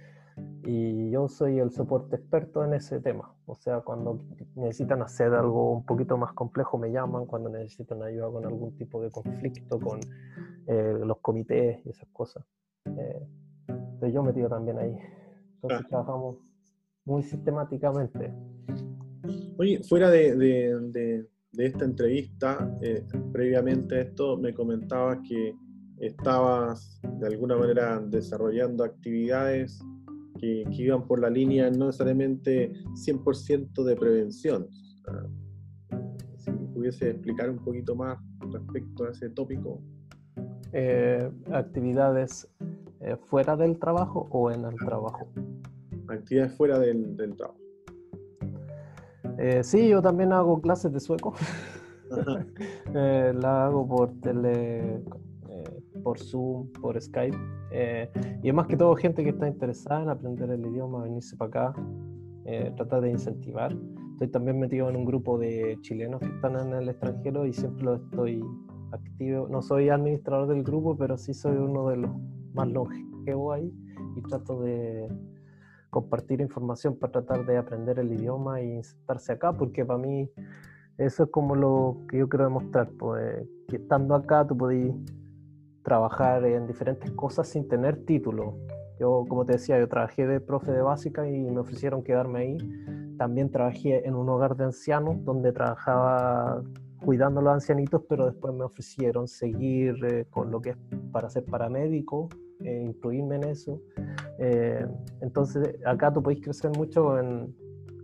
Y 0.64 1.10
yo 1.10 1.28
soy 1.28 1.58
el 1.58 1.72
soporte 1.72 2.16
experto 2.16 2.64
en 2.64 2.74
ese 2.74 3.00
tema. 3.00 3.34
O 3.46 3.54
sea, 3.56 3.80
cuando 3.80 4.20
necesitan 4.54 5.02
hacer 5.02 5.34
algo 5.34 5.72
un 5.72 5.84
poquito 5.84 6.16
más 6.16 6.32
complejo 6.34 6.78
me 6.78 6.92
llaman, 6.92 7.26
cuando 7.26 7.48
necesitan 7.50 8.02
ayuda 8.02 8.30
con 8.30 8.46
algún 8.46 8.76
tipo 8.76 9.02
de 9.02 9.10
conflicto, 9.10 9.80
con 9.80 9.98
eh, 10.66 10.94
los 11.04 11.18
comités 11.18 11.84
y 11.84 11.90
esas 11.90 12.08
cosas. 12.12 12.44
Eh, 12.86 13.26
entonces 13.66 14.12
yo 14.12 14.22
metido 14.22 14.48
también 14.48 14.78
ahí. 14.78 14.96
Entonces 15.54 15.80
ah. 15.84 15.86
trabajamos 15.88 16.36
muy 17.04 17.22
sistemáticamente. 17.24 18.32
Oye, 19.58 19.82
fuera 19.82 20.10
de, 20.10 21.26
esta 21.56 21.84
entrevista, 21.84 22.78
eh, 22.80 23.04
previamente 23.32 23.96
a 23.96 24.00
esto 24.02 24.36
me 24.36 24.54
comentabas 24.54 25.18
que 25.28 25.56
estabas 25.98 27.00
de 27.02 27.26
alguna 27.26 27.56
manera 27.56 28.00
desarrollando 28.00 28.84
actividades 28.84 29.84
que, 30.42 30.82
iban 30.82 31.06
por 31.06 31.20
la 31.20 31.30
línea 31.30 31.70
no 31.70 31.86
necesariamente 31.86 32.72
100% 32.94 33.84
de 33.84 33.96
prevención. 33.96 34.68
si 36.36 36.50
pudiese 36.74 37.10
explicar 37.10 37.48
un 37.48 37.58
poquito 37.58 37.94
más 37.94 38.18
respecto 38.50 39.04
a 39.04 39.10
ese 39.10 39.30
tópico. 39.30 39.80
Eh, 40.72 41.30
actividades 41.52 42.48
eh, 43.00 43.16
fuera 43.28 43.56
del 43.56 43.78
trabajo 43.78 44.26
o 44.30 44.50
en 44.50 44.64
el 44.64 44.74
trabajo. 44.76 45.28
Actividades 46.08 46.54
fuera 46.56 46.78
del 46.78 47.36
trabajo. 47.36 47.62
Eh, 49.38 49.62
sí, 49.64 49.88
yo 49.88 50.02
también 50.02 50.32
hago 50.32 50.60
clases 50.60 50.92
de 50.92 51.00
sueco. 51.00 51.34
eh, 52.94 53.32
la 53.34 53.66
hago 53.66 53.86
por 53.88 54.12
tele, 54.20 55.02
por 56.02 56.18
Zoom, 56.18 56.68
por 56.80 57.00
Skype. 57.00 57.36
Eh, 57.70 58.10
y 58.42 58.48
es 58.48 58.54
más 58.54 58.66
que 58.66 58.76
todo 58.76 58.94
gente 58.96 59.22
que 59.22 59.30
está 59.30 59.48
interesada 59.48 60.02
en 60.02 60.08
aprender 60.10 60.50
el 60.50 60.66
idioma, 60.66 61.04
venirse 61.04 61.36
para 61.36 61.48
acá, 61.48 61.74
tratar 62.76 63.02
de 63.02 63.10
incentivar. 63.10 63.72
Estoy 64.12 64.28
también 64.28 64.58
metido 64.58 64.90
en 64.90 64.96
un 64.96 65.04
grupo 65.04 65.38
de 65.38 65.78
chilenos 65.80 66.20
que 66.20 66.26
están 66.26 66.56
en 66.56 66.74
el 66.74 66.88
extranjero 66.88 67.46
y 67.46 67.52
siempre 67.52 67.84
lo 67.84 67.94
estoy 67.96 68.44
activo. 68.92 69.48
No 69.48 69.62
soy 69.62 69.88
administrador 69.88 70.48
del 70.48 70.62
grupo, 70.62 70.96
pero 70.96 71.16
sí 71.16 71.34
soy 71.34 71.56
uno 71.56 71.88
de 71.88 71.96
los 71.96 72.10
más 72.54 72.68
longevos 72.68 73.54
ahí 73.54 73.72
y 74.16 74.22
trato 74.22 74.60
de 74.60 75.08
compartir 75.90 76.40
información 76.40 76.96
para 76.96 77.12
tratar 77.12 77.46
de 77.46 77.58
aprender 77.58 77.98
el 77.98 78.12
idioma 78.12 78.62
y 78.62 78.72
insertarse 78.76 79.32
acá, 79.32 79.52
porque 79.52 79.84
para 79.84 79.98
mí 79.98 80.30
eso 80.98 81.24
es 81.24 81.30
como 81.30 81.54
lo 81.54 81.98
que 82.08 82.18
yo 82.18 82.28
quiero 82.28 82.44
demostrar, 82.44 82.90
pues, 82.98 83.46
que 83.68 83.76
estando 83.76 84.14
acá 84.14 84.46
tú 84.46 84.56
podés 84.56 84.94
trabajar 85.82 86.44
en 86.44 86.66
diferentes 86.66 87.10
cosas 87.12 87.48
sin 87.48 87.68
tener 87.68 88.04
título. 88.04 88.56
Yo, 88.98 89.24
como 89.28 89.44
te 89.44 89.54
decía, 89.54 89.78
yo 89.78 89.88
trabajé 89.88 90.26
de 90.26 90.40
profe 90.40 90.70
de 90.70 90.82
básica 90.82 91.28
y 91.28 91.50
me 91.50 91.60
ofrecieron 91.60 92.02
quedarme 92.02 92.40
ahí. 92.40 92.58
También 93.18 93.50
trabajé 93.50 94.06
en 94.06 94.14
un 94.14 94.28
hogar 94.28 94.56
de 94.56 94.64
ancianos 94.64 95.24
donde 95.24 95.52
trabajaba 95.52 96.62
cuidando 97.04 97.40
a 97.40 97.42
los 97.42 97.54
ancianitos, 97.54 98.02
pero 98.08 98.26
después 98.26 98.54
me 98.54 98.64
ofrecieron 98.64 99.26
seguir 99.26 99.96
eh, 100.04 100.26
con 100.30 100.50
lo 100.50 100.60
que 100.60 100.70
es 100.70 100.76
para 101.10 101.28
ser 101.28 101.44
paramédico 101.44 102.28
eh, 102.64 102.84
incluirme 102.86 103.36
en 103.36 103.44
eso. 103.44 103.80
Eh, 104.38 104.86
entonces, 105.20 105.74
acá 105.84 106.12
tú 106.12 106.22
podéis 106.22 106.42
crecer 106.42 106.70
mucho 106.76 107.18
en, 107.18 107.54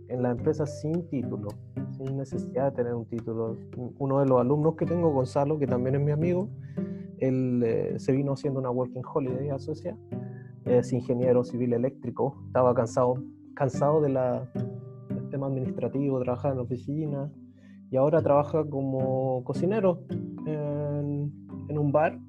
en 0.09 0.23
la 0.23 0.31
empresa 0.31 0.65
sin 0.65 1.07
título, 1.09 1.49
sin 1.91 2.17
necesidad 2.17 2.71
de 2.71 2.77
tener 2.77 2.93
un 2.93 3.05
título. 3.05 3.57
Uno 3.99 4.19
de 4.19 4.25
los 4.25 4.41
alumnos 4.41 4.75
que 4.75 4.85
tengo, 4.85 5.11
Gonzalo, 5.11 5.57
que 5.57 5.67
también 5.67 5.95
es 5.95 6.01
mi 6.01 6.11
amigo, 6.11 6.49
él 7.19 7.61
eh, 7.63 7.99
se 7.99 8.11
vino 8.11 8.33
haciendo 8.33 8.59
una 8.59 8.71
Working 8.71 9.03
Holiday 9.13 9.49
asociada, 9.49 9.97
es 10.65 10.91
ingeniero 10.93 11.43
civil 11.43 11.73
eléctrico, 11.73 12.35
estaba 12.47 12.73
cansado, 12.73 13.15
cansado 13.55 14.01
de 14.01 14.09
la, 14.09 14.49
del 15.09 15.29
tema 15.29 15.47
administrativo, 15.47 16.19
trabajar 16.21 16.53
en 16.53 16.59
oficina, 16.59 17.31
y 17.91 17.97
ahora 17.97 18.21
trabaja 18.21 18.63
como 18.65 19.43
cocinero 19.43 20.03
en, 20.45 21.31
en 21.67 21.77
un 21.77 21.91
bar, 21.91 22.19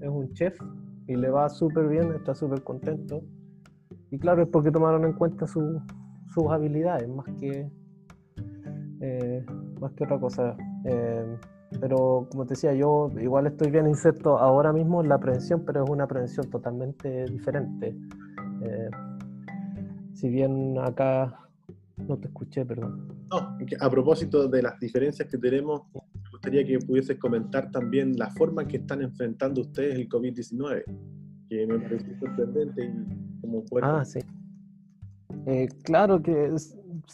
es 0.00 0.08
un 0.08 0.32
chef 0.32 0.58
y 1.06 1.16
le 1.16 1.30
va 1.30 1.48
súper 1.48 1.88
bien, 1.88 2.12
está 2.12 2.34
súper 2.34 2.62
contento. 2.62 3.22
Y 4.10 4.18
claro, 4.18 4.42
es 4.42 4.48
porque 4.48 4.70
tomaron 4.70 5.04
en 5.04 5.12
cuenta 5.12 5.46
sus 6.32 6.50
habilidades 6.50 7.08
más 7.08 7.26
que, 7.40 7.70
eh, 9.00 9.46
más 9.80 9.92
que 9.92 10.04
otra 10.04 10.18
cosa. 10.18 10.56
Eh, 10.84 11.36
pero 11.80 12.28
como 12.30 12.46
te 12.46 12.50
decía, 12.54 12.72
yo 12.74 13.10
igual 13.20 13.46
estoy 13.46 13.70
bien 13.70 13.88
inserto 13.88 14.38
ahora 14.38 14.72
mismo 14.72 15.02
en 15.02 15.08
la 15.08 15.18
prevención, 15.18 15.64
pero 15.64 15.84
es 15.84 15.90
una 15.90 16.06
prevención 16.06 16.48
totalmente 16.50 17.24
diferente. 17.26 17.96
Eh, 18.62 18.90
si 20.12 20.28
bien 20.28 20.78
acá 20.78 21.34
no 21.96 22.16
te 22.16 22.28
escuché, 22.28 22.64
perdón. 22.64 23.08
No, 23.30 23.58
a 23.80 23.90
propósito 23.90 24.48
de 24.48 24.62
las 24.62 24.78
diferencias 24.78 25.28
que 25.28 25.38
tenemos, 25.38 25.82
gustaría 26.44 26.64
que 26.64 26.78
pudieses 26.84 27.18
comentar 27.18 27.70
también 27.70 28.16
la 28.16 28.28
forma 28.30 28.62
en 28.62 28.68
que 28.68 28.76
están 28.78 29.00
enfrentando 29.00 29.62
ustedes 29.62 29.94
el 29.94 30.08
COVID-19, 30.08 30.84
que 31.48 31.66
me 31.66 31.78
parece 31.78 32.18
sorprendente 32.18 32.84
y 32.84 33.40
como 33.40 33.64
Ah, 33.82 34.04
sí. 34.04 34.20
Eh, 35.46 35.68
claro 35.82 36.22
que 36.22 36.50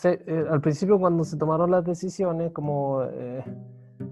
eh, 0.05 0.45
al 0.49 0.61
principio 0.61 0.99
cuando 0.99 1.25
se 1.25 1.37
tomaron 1.37 1.71
las 1.71 1.85
decisiones, 1.85 2.53
como 2.53 3.03
eh, 3.03 3.45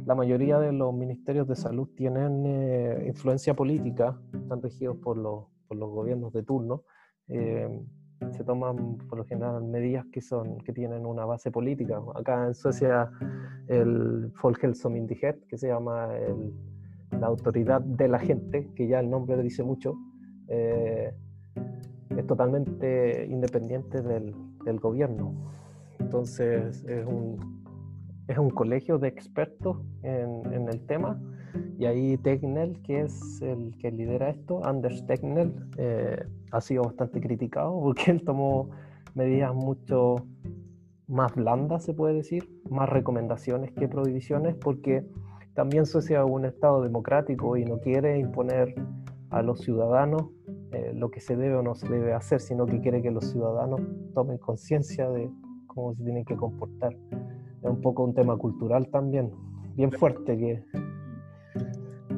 la 0.06 0.14
mayoría 0.14 0.58
de 0.58 0.72
los 0.72 0.92
ministerios 0.92 1.46
de 1.46 1.54
salud 1.54 1.88
tienen 1.96 3.06
influencia 3.06 3.54
política, 3.54 4.18
están 4.34 4.60
regidos 4.60 4.96
por 4.98 5.16
los, 5.16 5.44
por 5.66 5.76
los 5.76 5.90
gobiernos 5.90 6.32
de 6.32 6.42
turno, 6.42 6.82
se 7.28 8.44
toman 8.44 8.98
por 9.08 9.18
lo 9.18 9.24
general 9.24 9.62
medidas 9.64 10.04
que 10.12 10.20
son 10.20 10.58
que 10.58 10.72
tienen 10.72 11.06
una 11.06 11.24
base 11.24 11.50
política. 11.50 12.02
Acá 12.14 12.46
en 12.46 12.54
Suecia 12.54 13.10
el 13.68 14.32
Folkhälsomyndighet, 14.34 15.46
que 15.46 15.56
se 15.56 15.68
llama 15.68 16.08
la 17.12 17.26
autoridad 17.26 17.80
de 17.80 18.08
la 18.08 18.18
gente, 18.18 18.70
que 18.74 18.88
ya 18.88 19.00
el 19.00 19.10
nombre 19.10 19.40
dice 19.42 19.62
mucho, 19.62 19.94
eh, 20.48 21.12
totalmente 22.28 23.26
independiente 23.28 24.00
del, 24.00 24.32
del, 24.64 24.78
gobierno. 24.78 25.34
Entonces 25.98 26.84
es 26.84 27.04
un, 27.04 27.64
es 28.28 28.38
un 28.38 28.50
colegio 28.50 28.98
de 28.98 29.08
expertos 29.08 29.78
en, 30.02 30.52
en 30.52 30.68
el 30.68 30.86
tema 30.86 31.20
y 31.78 31.86
ahí 31.86 32.16
Tegnell, 32.18 32.80
que 32.82 33.02
es 33.02 33.40
el 33.42 33.76
que 33.78 33.90
lidera 33.90 34.30
esto, 34.30 34.64
Anders 34.64 35.06
Tegnell, 35.06 35.54
eh, 35.76 36.24
ha 36.50 36.60
sido 36.60 36.82
bastante 36.84 37.20
criticado 37.20 37.80
porque 37.82 38.10
él 38.10 38.24
tomó 38.24 38.70
medidas 39.14 39.54
mucho 39.54 40.16
más 41.06 41.34
blandas, 41.34 41.84
se 41.84 41.94
puede 41.94 42.14
decir, 42.14 42.48
más 42.68 42.88
recomendaciones 42.88 43.72
que 43.72 43.88
prohibiciones, 43.88 44.54
porque 44.56 45.06
también 45.54 45.86
Suecia 45.86 46.22
es 46.22 46.30
un 46.30 46.44
Estado 46.44 46.82
democrático 46.82 47.56
y 47.56 47.64
no 47.64 47.78
quiere 47.78 48.18
imponer 48.18 48.74
a 49.30 49.42
los 49.42 49.60
ciudadanos 49.60 50.26
eh, 50.72 50.92
lo 50.94 51.10
que 51.10 51.20
se 51.20 51.36
debe 51.36 51.56
o 51.56 51.62
no 51.62 51.74
se 51.74 51.88
debe 51.88 52.12
hacer, 52.12 52.40
sino 52.40 52.66
que 52.66 52.80
quiere 52.80 53.02
que 53.02 53.10
los 53.10 53.30
ciudadanos 53.30 53.80
tomen 54.14 54.38
conciencia 54.38 55.08
de 55.10 55.30
cómo 55.66 55.94
se 55.94 56.04
tienen 56.04 56.24
que 56.24 56.36
comportar. 56.36 56.96
Es 57.62 57.70
un 57.70 57.80
poco 57.80 58.04
un 58.04 58.14
tema 58.14 58.36
cultural 58.36 58.88
también, 58.88 59.30
bien 59.76 59.90
fuerte, 59.90 60.36
que 60.36 60.64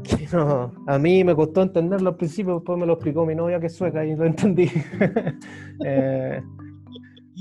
que 0.03 0.29
no, 0.33 0.73
a 0.87 0.99
mí 0.99 1.25
me 1.25 1.35
costó 1.35 1.63
entenderlo 1.63 2.11
al 2.11 2.17
principio, 2.17 2.55
después 2.55 2.79
me 2.79 2.87
lo 2.87 2.95
explicó 2.95 3.27
mi 3.27 3.35
novia 3.35 3.61
que 3.61 3.67
es 3.67 3.75
sueca 3.75 4.05
y 4.05 4.15
lo 4.15 4.25
entendí. 4.25 4.69
Eh, 5.83 6.43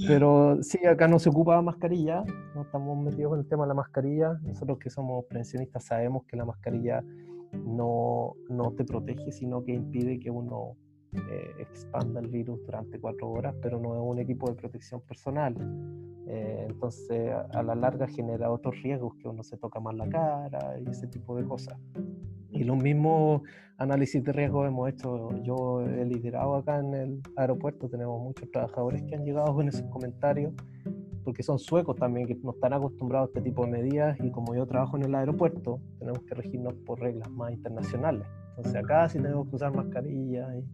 pero 0.08 0.64
sí, 0.64 0.86
acá 0.86 1.10
no 1.10 1.20
se 1.20 1.28
ocupa 1.28 1.62
mascarilla, 1.62 2.24
no 2.56 2.62
estamos 2.62 2.98
metidos 3.04 3.34
en 3.34 3.40
el 3.40 3.48
tema 3.48 3.64
de 3.64 3.68
la 3.68 3.74
mascarilla. 3.74 4.40
Nosotros 4.44 4.80
que 4.80 4.90
somos 4.90 5.26
prevencionistas 5.26 5.84
sabemos 5.84 6.24
que 6.26 6.38
la 6.38 6.46
mascarilla 6.46 7.04
no, 7.52 8.36
no 8.48 8.72
te 8.72 8.86
protege, 8.86 9.34
sino 9.34 9.66
que 9.66 9.74
impide 9.74 10.18
que 10.18 10.32
uno 10.32 10.78
eh, 11.12 11.56
expanda 11.58 12.20
el 12.20 12.28
virus 12.28 12.64
durante 12.66 13.00
cuatro 13.00 13.30
horas, 13.32 13.56
pero 13.62 13.80
no 13.80 13.96
es 13.96 14.02
un 14.02 14.20
equipo 14.20 14.48
de 14.48 14.56
protección 14.56 15.02
personal. 15.02 15.56
Eh, 16.28 16.68
entonces, 16.70 17.32
a, 17.52 17.64
la 17.64 17.74
larga 17.74 18.08
genera 18.08 18.52
otros 18.52 18.80
riesgos, 18.84 19.16
que 19.16 19.28
uno 19.28 19.44
se 19.44 19.58
toca 19.58 19.80
más 19.80 19.96
la 19.96 20.08
cara 20.08 20.80
y 20.80 20.88
ese 20.90 21.08
tipo 21.08 21.36
de 21.36 21.46
cosas. 21.46 21.80
Y 22.52 22.64
los 22.64 22.78
mismos 22.78 23.42
análisis 23.78 24.24
de 24.24 24.32
riesgo 24.32 24.66
hemos 24.66 24.90
hecho, 24.90 25.30
yo 25.42 25.82
he 25.82 26.06
liderado 26.06 26.56
acá 26.56 26.80
en 26.80 26.94
el 26.94 27.22
aeropuerto, 27.36 27.90
tenemos 27.90 28.22
muchos 28.22 28.50
trabajadores 28.52 29.02
que 29.04 29.16
han 29.16 29.26
llegado 29.26 29.56
con 29.56 29.68
esos 29.68 29.84
comentarios, 29.90 30.54
porque 31.24 31.42
son 31.42 31.58
suecos 31.58 31.96
también, 31.96 32.28
que 32.28 32.36
no 32.44 32.52
están 32.52 32.74
acostumbrados 32.74 33.28
a 33.28 33.30
este 33.30 33.42
tipo 33.42 33.66
de 33.66 33.72
medidas, 33.72 34.18
y 34.20 34.30
como 34.30 34.54
yo 34.54 34.68
trabajo 34.68 34.98
en 34.98 35.04
el 35.04 35.16
aeropuerto, 35.16 35.80
tenemos 35.98 36.22
que 36.24 36.36
regirnos 36.36 36.74
por 36.86 37.00
reglas 37.00 37.32
más 37.32 37.52
internacionales. 37.52 38.28
Entonces 38.60 38.84
acá 38.84 39.08
sí 39.08 39.20
tenemos 39.20 39.48
que 39.48 39.56
usar 39.56 39.74
mascarilla 39.74 40.54
y 40.58 40.66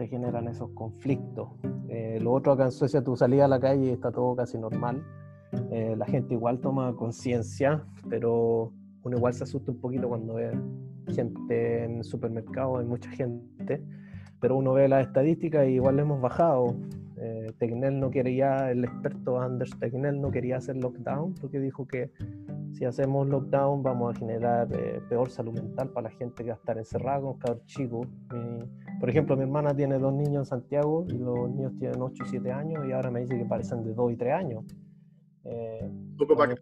se 0.00 0.08
generan 0.08 0.48
esos 0.48 0.70
conflictos. 0.70 1.50
Eh, 1.90 2.18
lo 2.22 2.32
otro 2.32 2.52
acá 2.52 2.64
en 2.64 2.72
Suecia, 2.72 3.04
tú 3.04 3.16
salías 3.16 3.44
a 3.44 3.48
la 3.48 3.60
calle 3.60 3.84
y 3.84 3.90
está 3.90 4.10
todo 4.10 4.34
casi 4.34 4.56
normal. 4.56 5.04
Eh, 5.70 5.94
la 5.94 6.06
gente 6.06 6.32
igual 6.32 6.58
toma 6.58 6.96
conciencia, 6.96 7.84
pero 8.08 8.72
uno 9.02 9.16
igual 9.18 9.34
se 9.34 9.44
asusta 9.44 9.72
un 9.72 9.78
poquito 9.78 10.08
cuando 10.08 10.34
ve 10.34 10.58
gente 11.08 11.84
en 11.84 11.98
el 11.98 12.04
supermercado, 12.04 12.78
hay 12.78 12.86
mucha 12.86 13.10
gente, 13.10 13.82
pero 14.40 14.56
uno 14.56 14.72
ve 14.72 14.88
las 14.88 15.06
estadísticas 15.06 15.66
y 15.68 15.72
igual 15.72 15.98
hemos 15.98 16.18
bajado. 16.18 16.76
Eh, 17.18 17.52
Tegnell 17.58 18.00
no 18.00 18.08
quería, 18.08 18.70
el 18.70 18.84
experto 18.84 19.38
Anders 19.38 19.78
Tegnell 19.78 20.18
no 20.18 20.30
quería 20.30 20.56
hacer 20.56 20.78
lockdown 20.78 21.34
porque 21.34 21.60
dijo 21.60 21.86
que 21.86 22.10
si 22.72 22.84
hacemos 22.84 23.28
lockdown 23.28 23.82
vamos 23.82 24.14
a 24.14 24.18
generar 24.18 24.68
eh, 24.72 25.00
peor 25.08 25.30
salud 25.30 25.52
mental 25.52 25.90
para 25.90 26.08
la 26.08 26.16
gente 26.16 26.42
que 26.42 26.50
va 26.50 26.56
a 26.56 26.58
estar 26.58 26.78
encerrada 26.78 27.20
con 27.20 27.38
cabros 27.38 27.64
chicos. 27.66 28.06
por 28.98 29.10
ejemplo, 29.10 29.36
mi 29.36 29.42
hermana 29.42 29.74
tiene 29.74 29.98
dos 29.98 30.12
niños 30.12 30.36
en 30.36 30.44
Santiago 30.46 31.04
y 31.08 31.18
los 31.18 31.50
niños 31.50 31.72
tienen 31.78 32.00
8 32.00 32.24
y 32.26 32.28
7 32.28 32.52
años 32.52 32.84
y 32.86 32.92
ahora 32.92 33.10
me 33.10 33.20
dice 33.20 33.38
que 33.38 33.44
parecen 33.44 33.84
de 33.84 33.94
2 33.94 34.12
y 34.12 34.16
3 34.16 34.34
años. 34.34 34.64
Eh, 35.44 35.88
un 35.88 36.16
poco 36.16 36.36
para 36.36 36.54
que 36.54 36.60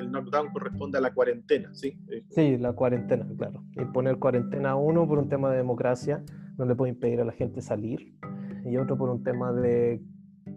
el 0.00 0.10
knockdown 0.10 0.50
corresponde 0.52 0.98
a 0.98 1.00
la 1.00 1.14
cuarentena, 1.14 1.72
¿sí? 1.72 1.96
Sí, 2.30 2.58
la 2.58 2.72
cuarentena, 2.72 3.26
claro. 3.36 3.62
Imponer 3.76 4.18
cuarentena 4.18 4.70
a 4.70 4.76
uno 4.76 5.06
por 5.06 5.18
un 5.18 5.28
tema 5.28 5.50
de 5.50 5.58
democracia, 5.58 6.24
no 6.58 6.64
le 6.64 6.74
puede 6.74 6.90
impedir 6.90 7.20
a 7.20 7.24
la 7.24 7.32
gente 7.32 7.60
salir, 7.60 8.16
y 8.64 8.76
otro 8.76 8.96
por 8.96 9.10
un 9.10 9.22
tema 9.22 9.52
de 9.52 10.02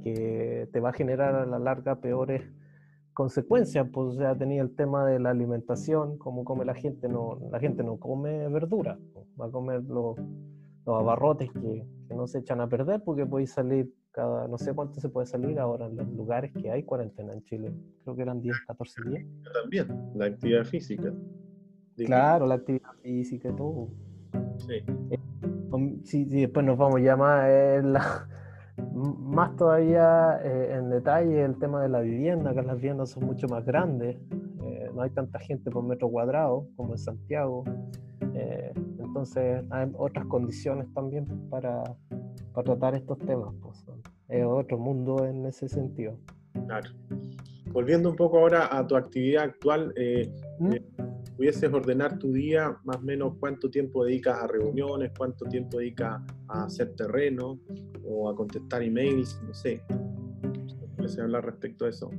que 0.04 0.68
te 0.72 0.80
va 0.80 0.90
a 0.90 0.94
generar 0.94 1.36
a 1.36 1.46
la 1.46 1.60
larga 1.60 2.02
peores 2.02 2.42
consecuencias, 3.13 3.88
pues 3.91 4.15
o 4.15 4.17
sea, 4.17 4.36
tenía 4.36 4.62
el 4.62 4.75
tema 4.75 5.05
de 5.05 5.20
la 5.20 5.29
alimentación, 5.29 6.17
como 6.17 6.43
come 6.43 6.65
la 6.65 6.74
gente, 6.74 7.08
no, 7.08 7.39
la 7.51 7.60
gente 7.60 7.84
no 7.84 7.98
come 7.98 8.48
verdura, 8.50 9.00
va 9.39 9.46
a 9.46 9.51
comer 9.51 9.84
los, 9.84 10.17
los 10.86 11.00
abarrotes 11.00 11.51
que, 11.51 11.86
que, 12.08 12.15
no 12.15 12.27
se 12.27 12.39
echan 12.39 12.62
a 12.62 12.67
perder 12.67 13.01
porque 13.03 13.25
podéis 13.25 13.51
salir 13.51 13.93
cada, 14.12 14.48
no 14.48 14.58
sé 14.58 14.74
cuánto 14.74 15.00
se 15.00 15.10
puede 15.10 15.27
salir 15.27 15.60
ahora 15.60 15.88
en 15.88 15.96
los 15.96 16.08
lugares 16.10 16.51
que 16.53 16.70
hay 16.72 16.84
cuarentena 16.84 17.34
en 17.34 17.43
Chile. 17.43 17.74
Creo 18.03 18.15
que 18.15 18.22
eran 18.22 18.41
10, 18.41 18.55
14 18.67 19.01
días. 19.10 19.25
También, 19.53 19.88
la 20.15 20.25
actividad 20.25 20.65
física. 20.65 21.13
Claro, 21.96 22.46
la 22.46 22.55
actividad 22.55 22.91
física 23.01 23.50
y 23.50 23.55
todo. 23.55 23.89
Sí. 24.58 24.74
Eh, 25.10 26.00
sí, 26.03 26.25
después 26.25 26.65
nos 26.65 26.77
vamos 26.77 27.01
ya 27.01 27.15
más, 27.15 27.46
eh, 27.48 27.82
más 28.96 29.56
todavía 29.56 30.40
eh, 30.44 30.75
en 30.77 30.90
detalle 30.90 31.44
el 31.44 31.57
tema 31.57 31.81
de 31.81 31.90
la 31.90 32.01
vivienda, 32.01 32.53
que 32.53 32.62
las 32.62 32.75
viviendas 32.75 33.12
son 33.12 33.25
mucho 33.25 33.48
más 33.48 33.66
grandes, 33.66 34.18
no 34.94 35.01
hay 35.01 35.09
tanta 35.09 35.40
gente 35.40 35.72
por 35.72 35.83
metro 35.83 36.07
cuadrado 36.07 36.68
como 36.75 36.94
en 36.94 37.00
Santiago, 37.00 37.64
entonces 39.14 39.64
hay 39.70 39.92
otras 39.96 40.25
condiciones 40.25 40.92
también 40.94 41.25
para, 41.50 41.83
para 42.53 42.66
tratar 42.66 42.96
estos 42.96 43.18
temas. 43.20 43.53
Pues, 43.62 43.86
es 44.29 44.46
otro 44.46 44.79
mundo 44.79 45.25
en 45.25 45.46
ese 45.46 45.68
sentido. 45.70 46.18
Claro. 46.66 46.90
Volviendo 47.72 48.09
un 48.09 48.16
poco 48.16 48.40
ahora 48.40 48.75
a 48.75 48.86
tu 48.88 48.96
actividad 48.96 49.44
actual, 49.44 49.94
eh, 49.96 50.31
¿Mm? 50.59 50.74
¿Pudieses 51.35 51.72
ordenar 51.72 52.19
tu 52.19 52.31
día 52.31 52.77
más 52.83 52.98
o 52.98 53.01
menos 53.01 53.35
cuánto 53.39 53.69
tiempo 53.69 54.05
dedicas 54.05 54.41
a 54.41 54.48
reuniones, 54.48 55.11
cuánto 55.17 55.46
tiempo 55.46 55.79
dedicas 55.79 56.22
a 56.48 56.65
hacer 56.65 56.96
terreno 56.96 57.59
o 58.05 58.29
a 58.29 58.35
contestar 58.35 58.83
emails? 58.83 59.41
No 59.46 59.53
sé. 59.53 59.81
¿Puedes 60.96 61.17
hablar 61.19 61.46
respecto 61.46 61.85
a 61.85 61.89
eso? 61.89 62.11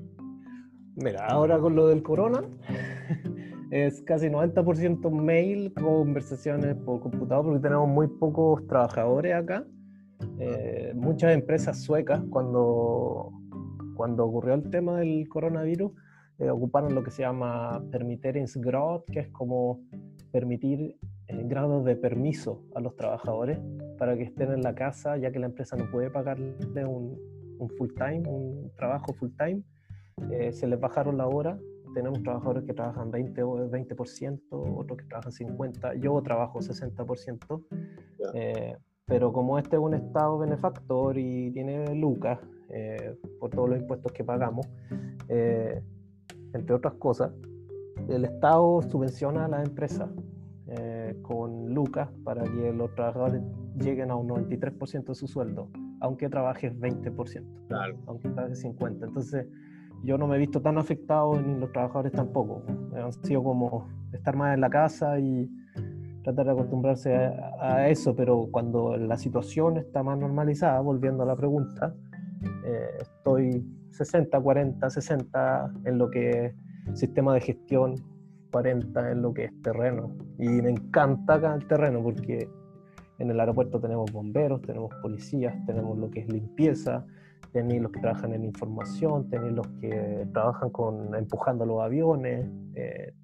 Mira, 0.96 1.26
ahora 1.26 1.58
con 1.58 1.74
lo 1.74 1.88
del 1.88 2.02
corona, 2.02 2.42
es 3.70 4.02
casi 4.02 4.28
90% 4.28 5.10
mail, 5.10 5.72
conversaciones 5.74 6.76
por 6.76 7.00
computador, 7.00 7.46
porque 7.46 7.60
tenemos 7.60 7.88
muy 7.88 8.06
pocos 8.06 8.66
trabajadores 8.66 9.34
acá. 9.34 9.64
Eh, 10.38 10.92
muchas 10.94 11.34
empresas 11.34 11.82
suecas, 11.82 12.22
cuando, 12.30 13.32
cuando 13.96 14.24
ocurrió 14.24 14.54
el 14.54 14.70
tema 14.70 14.98
del 15.00 15.28
coronavirus, 15.28 15.92
eh, 16.38 16.50
ocuparon 16.50 16.94
lo 16.94 17.02
que 17.02 17.10
se 17.10 17.22
llama 17.22 17.82
permitteringsgrad, 17.90 19.02
que 19.04 19.20
es 19.20 19.28
como 19.28 19.80
permitir 20.32 20.96
eh, 21.28 21.42
grados 21.44 21.84
de 21.84 21.96
permiso 21.96 22.62
a 22.74 22.80
los 22.80 22.96
trabajadores 22.96 23.58
para 23.98 24.16
que 24.16 24.24
estén 24.24 24.52
en 24.52 24.62
la 24.62 24.74
casa, 24.74 25.16
ya 25.16 25.30
que 25.30 25.38
la 25.38 25.46
empresa 25.46 25.76
no 25.76 25.90
puede 25.90 26.10
pagarle 26.10 26.54
un, 26.86 27.18
un 27.58 27.68
full 27.70 27.90
time, 27.94 28.22
un 28.28 28.72
trabajo 28.76 29.12
full 29.14 29.30
time. 29.38 29.62
se 30.52 30.66
les 30.66 30.80
bajaron 30.80 31.16
la 31.16 31.26
hora. 31.26 31.58
Tenemos 31.94 32.22
trabajadores 32.24 32.64
que 32.64 32.74
trabajan 32.74 33.12
20, 33.12 33.44
20%, 33.44 34.40
otros 34.50 34.98
que 34.98 35.04
trabajan 35.04 35.32
50%, 35.32 36.00
yo 36.00 36.20
trabajo 36.22 36.58
60%. 36.58 37.62
Pero 39.06 39.32
como 39.32 39.58
este 39.58 39.76
es 39.76 39.82
un 39.82 39.94
Estado 39.94 40.38
benefactor 40.38 41.18
y 41.18 41.50
tiene 41.52 41.94
lucas 41.94 42.38
eh, 42.70 43.14
por 43.38 43.50
todos 43.50 43.68
los 43.68 43.78
impuestos 43.78 44.12
que 44.12 44.24
pagamos, 44.24 44.66
eh, 45.28 45.82
entre 46.54 46.74
otras 46.74 46.94
cosas, 46.94 47.32
el 48.08 48.24
Estado 48.24 48.82
subvenciona 48.82 49.44
a 49.44 49.48
las 49.48 49.66
empresas 49.66 50.08
eh, 50.66 51.16
con 51.22 51.74
lucas 51.74 52.08
para 52.24 52.42
que 52.44 52.72
los 52.72 52.94
trabajadores 52.94 53.42
lleguen 53.76 54.10
a 54.10 54.16
un 54.16 54.28
93% 54.28 55.04
de 55.04 55.14
su 55.14 55.26
sueldo, 55.26 55.68
aunque 56.00 56.28
trabajes 56.28 56.72
20%, 56.78 57.44
aunque 58.06 58.28
trabajes 58.30 58.64
50%. 58.64 59.04
Entonces, 59.04 59.46
yo 60.02 60.18
no 60.18 60.26
me 60.26 60.36
he 60.36 60.38
visto 60.38 60.60
tan 60.60 60.78
afectado 60.78 61.40
ni 61.40 61.58
los 61.58 61.72
trabajadores 61.72 62.12
tampoco. 62.12 62.62
Han 62.94 63.12
sido 63.12 63.42
como 63.42 63.88
estar 64.12 64.36
más 64.36 64.54
en 64.54 64.60
la 64.60 64.70
casa 64.70 65.18
y 65.18 65.50
tratar 66.22 66.46
de 66.46 66.52
acostumbrarse 66.52 67.14
a, 67.14 67.88
eso, 67.88 68.14
pero 68.16 68.48
cuando 68.50 68.96
la 68.96 69.16
situación 69.16 69.76
está 69.76 70.02
más 70.02 70.18
normalizada, 70.18 70.80
volviendo 70.80 71.22
a 71.22 71.26
la 71.26 71.36
pregunta, 71.36 71.94
eh, 72.64 72.88
estoy 73.00 73.66
60, 73.96 74.40
40, 74.40 74.90
60 74.90 75.72
en 75.84 75.98
lo 75.98 76.10
que 76.10 76.46
es 76.46 76.54
sistema 76.98 77.34
de 77.34 77.40
gestión, 77.40 77.94
40 78.50 79.12
en 79.12 79.22
lo 79.22 79.32
que 79.32 79.44
es 79.44 79.62
terreno. 79.62 80.16
Y 80.38 80.48
me 80.48 80.70
encanta 80.70 81.34
acá 81.34 81.54
el 81.54 81.66
terreno 81.66 82.02
porque 82.02 82.48
en 83.18 83.30
el 83.30 83.40
aeropuerto 83.40 83.80
tenemos 83.80 84.10
bomberos, 84.12 84.62
tenemos 84.62 84.92
policías, 85.02 85.54
tenemos 85.66 85.98
lo 85.98 86.10
que 86.10 86.20
es 86.20 86.28
limpieza, 86.28 87.04
tenéis 87.52 87.82
los 87.82 87.92
que 87.92 88.00
trabajan 88.00 88.34
en 88.34 88.44
información, 88.44 89.28
tenéis 89.30 89.54
los 89.54 89.66
que 89.80 90.26
trabajan 90.32 90.70
con 90.70 91.14
empujando 91.14 91.64
los 91.64 91.80
aviones. 91.80 92.46
Eh, 92.74 93.14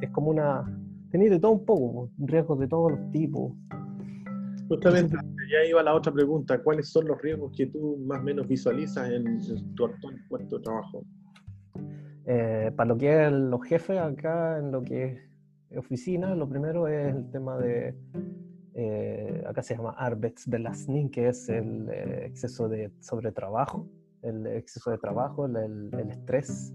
es 0.00 0.10
como 0.10 0.30
una 0.30 0.64
tenéis 1.10 1.30
de 1.30 1.40
todo 1.40 1.52
un 1.52 1.64
poco, 1.64 2.10
riesgos 2.18 2.58
de 2.58 2.68
todos 2.68 2.92
los 2.92 3.10
tipos. 3.10 3.52
Justamente, 4.68 5.16
ya 5.50 5.68
iba 5.68 5.82
la 5.82 5.94
otra 5.94 6.12
pregunta, 6.12 6.62
¿cuáles 6.62 6.88
son 6.88 7.06
los 7.06 7.20
riesgos 7.20 7.52
que 7.56 7.66
tú 7.66 7.96
más 8.04 8.20
o 8.20 8.24
menos 8.24 8.48
visualizas 8.48 9.10
en, 9.10 9.74
tu 9.74 9.84
actual 9.84 10.16
puesto 10.28 10.56
de 10.58 10.62
trabajo? 10.62 11.04
Eh, 12.26 12.72
para 12.74 12.88
lo 12.88 12.96
que 12.96 13.26
es 13.26 13.32
los 13.32 13.64
jefes 13.64 13.98
acá, 13.98 14.58
en 14.58 14.72
lo 14.72 14.82
que 14.82 15.22
es 15.70 15.78
oficina, 15.78 16.34
lo 16.34 16.48
primero 16.48 16.88
es 16.88 17.14
el 17.14 17.30
tema 17.30 17.58
de, 17.58 17.94
eh, 18.74 19.44
acá 19.46 19.62
se 19.62 19.76
llama 19.76 19.94
Arbeitsbelastning, 19.96 21.10
que 21.10 21.28
es 21.28 21.48
el 21.48 21.88
eh, 21.88 22.26
exceso 22.26 22.68
de 22.68 22.90
sobretrabajo, 23.00 23.88
el 24.22 24.46
exceso 24.48 24.90
de 24.90 24.98
trabajo, 24.98 25.46
el, 25.46 25.90
el 25.92 26.10
estrés 26.10 26.74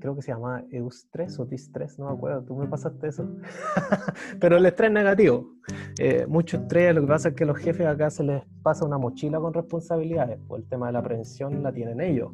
creo 0.00 0.14
que 0.14 0.22
se 0.22 0.32
llama 0.32 0.64
eustrés 0.70 1.38
o 1.38 1.44
distrés, 1.44 1.98
no 1.98 2.06
me 2.06 2.12
acuerdo, 2.12 2.42
tú 2.42 2.56
me 2.56 2.66
pasaste 2.66 3.08
eso. 3.08 3.28
Pero 4.40 4.56
el 4.56 4.66
estrés 4.66 4.90
negativo, 4.90 5.50
eh, 5.98 6.26
mucho 6.28 6.58
estrés, 6.58 6.94
lo 6.94 7.02
que 7.02 7.06
pasa 7.06 7.28
es 7.30 7.34
que 7.34 7.44
los 7.44 7.58
jefes 7.58 7.86
acá 7.86 8.10
se 8.10 8.24
les 8.24 8.42
pasa 8.62 8.84
una 8.84 8.98
mochila 8.98 9.38
con 9.40 9.52
responsabilidades, 9.52 10.38
pues 10.46 10.62
el 10.62 10.68
tema 10.68 10.86
de 10.86 10.92
la 10.92 11.02
prevención 11.02 11.62
la 11.62 11.72
tienen 11.72 12.00
ellos, 12.00 12.32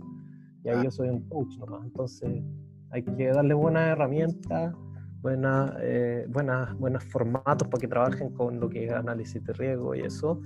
y 0.64 0.68
ahí 0.68 0.84
yo 0.84 0.90
soy 0.90 1.08
un 1.08 1.28
coach 1.28 1.56
nomás, 1.58 1.84
entonces 1.84 2.42
hay 2.90 3.02
que 3.02 3.28
darle 3.28 3.54
buenas 3.54 3.88
herramientas 3.88 4.74
buenas, 5.22 5.72
eh, 5.80 6.26
buenas, 6.28 6.76
buenos 6.78 7.04
formatos 7.04 7.68
para 7.68 7.80
que 7.80 7.88
trabajen 7.88 8.30
con 8.34 8.58
lo 8.60 8.68
que 8.68 8.86
es 8.86 8.92
análisis 8.92 9.42
de 9.44 9.52
riesgo 9.52 9.94
y 9.94 10.00
eso. 10.00 10.40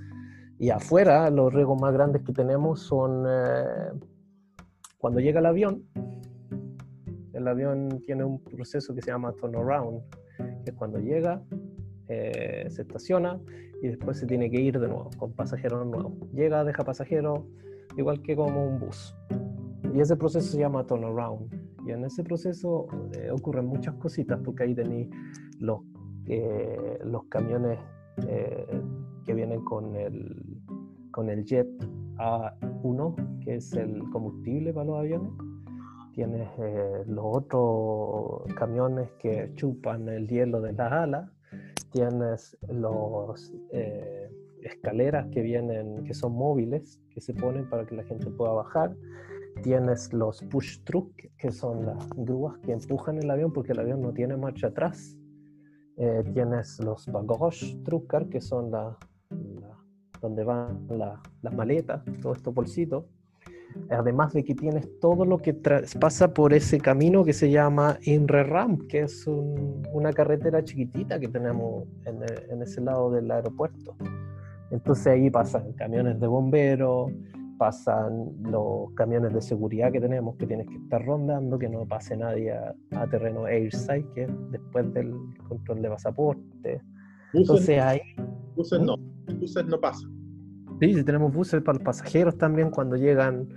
Y 0.59 0.69
afuera, 0.69 1.29
los 1.29 1.53
riesgos 1.53 1.79
más 1.81 1.93
grandes 1.93 2.21
que 2.23 2.31
tenemos 2.31 2.81
son 2.81 3.25
eh, 3.27 3.91
cuando 4.97 5.19
llega 5.19 5.39
el 5.39 5.47
avión. 5.47 5.83
El 7.47 7.51
avión 7.51 8.01
tiene 8.05 8.25
un 8.25 8.43
proceso 8.43 8.93
que 8.93 9.01
se 9.01 9.09
llama 9.09 9.31
turnaround, 9.31 10.01
que 10.65 10.71
es 10.71 10.73
cuando 10.73 10.99
llega, 10.99 11.41
eh, 12.09 12.67
se 12.69 12.81
estaciona 12.81 13.39
y 13.81 13.87
después 13.87 14.17
se 14.17 14.25
tiene 14.25 14.51
que 14.51 14.59
ir 14.59 14.77
de 14.77 14.89
nuevo 14.89 15.09
con 15.17 15.31
pasajeros 15.31 15.87
nuevos. 15.87 16.11
Llega, 16.33 16.65
deja 16.65 16.83
pasajeros, 16.83 17.39
igual 17.95 18.21
que 18.21 18.35
como 18.35 18.67
un 18.67 18.79
bus. 18.79 19.15
Y 19.93 20.01
ese 20.01 20.17
proceso 20.17 20.45
se 20.45 20.59
llama 20.59 20.85
turnaround. 20.85 21.49
Y 21.87 21.91
en 21.91 22.03
ese 22.03 22.21
proceso 22.21 22.85
eh, 23.13 23.31
ocurren 23.31 23.65
muchas 23.65 23.93
cositas, 23.95 24.41
porque 24.43 24.63
ahí 24.63 24.75
tenéis 24.75 25.07
los, 25.59 25.79
eh, 26.25 26.99
los 27.05 27.23
camiones 27.29 27.79
eh, 28.27 28.81
que 29.23 29.33
vienen 29.33 29.63
con 29.63 29.95
el, 29.95 30.59
con 31.11 31.29
el 31.29 31.45
jet 31.45 31.69
A1, 32.17 33.39
que 33.39 33.55
es 33.55 33.71
el 33.71 34.03
combustible 34.11 34.73
para 34.73 34.85
los 34.87 34.99
aviones. 34.99 35.46
Tienes 36.17 36.49
los 37.05 37.23
otros 37.23 38.51
camiones 38.55 39.11
que 39.19 39.51
chupan 39.53 40.09
el 40.09 40.27
hielo 40.27 40.61
de 40.61 40.73
las 40.73 40.91
alas. 40.91 41.29
Tienes 41.91 42.57
los 42.67 43.53
escaleras 44.63 45.27
que 45.27 45.43
vienen, 45.43 46.03
que 46.05 46.15
son 46.15 46.33
móviles, 46.33 46.99
que 47.11 47.21
se 47.21 47.35
ponen 47.35 47.69
para 47.69 47.85
que 47.85 47.95
la 47.95 48.03
gente 48.03 48.31
pueda 48.31 48.53
bajar 48.53 48.95
tienes 49.61 50.13
los 50.13 50.41
push 50.43 50.79
truck, 50.83 51.11
que 51.37 51.51
son 51.51 51.85
las 51.85 52.09
grúas 52.15 52.57
que 52.59 52.71
empujan 52.71 53.17
el 53.17 53.29
avión 53.29 53.51
porque 53.51 53.71
el 53.71 53.79
avión 53.79 54.01
no 54.01 54.13
tiene 54.13 54.37
marcha 54.37 54.67
atrás. 54.67 55.17
Eh, 55.97 56.23
tienes 56.33 56.79
los 56.79 57.07
bagage 57.07 57.81
trucker, 57.83 58.29
que 58.29 58.39
son 58.39 58.71
la, 58.71 58.97
donde 60.21 60.43
van 60.43 60.87
las 60.89 61.53
maletas, 61.53 62.03
todos 62.21 62.37
estos 62.37 62.53
bolsitos. 62.53 63.05
Además 63.89 64.33
de 64.33 64.43
que 64.43 64.55
tienes 64.55 64.87
todo 64.99 65.23
lo 65.25 65.37
que 65.37 65.53
pasa 65.99 66.33
por 66.33 66.53
ese 66.53 66.79
camino 66.79 67.23
que 67.23 67.33
se 67.33 67.51
llama 67.51 67.97
INRE-RAM, 68.03 68.87
que 68.87 69.01
es 69.01 69.27
una 69.27 70.11
carretera 70.13 70.63
chiquitita 70.63 71.19
que 71.19 71.27
tenemos 71.27 71.85
en, 72.05 72.19
en 72.49 72.61
ese 72.61 72.81
lado 72.81 73.11
del 73.11 73.29
aeropuerto. 73.29 73.95
Entonces 74.71 75.07
ahí 75.07 75.29
pasan 75.29 75.73
camiones 75.73 76.19
de 76.19 76.27
bomberos, 76.27 77.11
pasan 77.57 78.31
los 78.43 78.91
camiones 78.93 79.33
de 79.33 79.41
seguridad 79.41 79.91
que 79.91 79.99
tenemos, 79.99 80.35
que 80.37 80.45
tienes 80.45 80.67
que 80.67 80.75
estar 80.75 81.03
rondando, 81.03 81.57
que 81.57 81.69
no 81.69 81.85
pase 81.85 82.15
nadie 82.15 82.51
a, 82.51 83.07
terreno 83.09 83.45
airside, 83.45 84.05
que 84.13 84.27
después 84.51 84.93
del 84.93 85.13
control 85.47 85.81
de 85.81 85.89
pasaporte. 85.89 86.81
Entonces 87.33 87.79
ahí... 87.79 88.01
Buses 88.55 88.79
no, 88.81 88.97
buses 89.39 89.65
no 89.65 89.79
pasan. 89.79 90.16
Sí, 90.79 91.03
tenemos 91.03 91.33
buses 91.33 91.61
para 91.61 91.77
los 91.77 91.83
pasajeros 91.83 92.37
también 92.37 92.69
cuando 92.69 92.95
llegan 92.95 93.47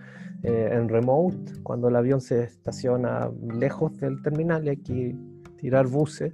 eh, 0.42 0.70
en 0.72 0.88
remote, 0.88 1.52
cuando 1.62 1.88
el 1.88 1.96
avión 1.96 2.20
se 2.20 2.44
estaciona 2.44 3.30
lejos 3.58 3.98
del 3.98 4.22
terminal 4.22 4.64
y 4.64 4.68
hay 4.70 4.76
que 4.78 5.16
tirar 5.58 5.86
buses. 5.86 6.32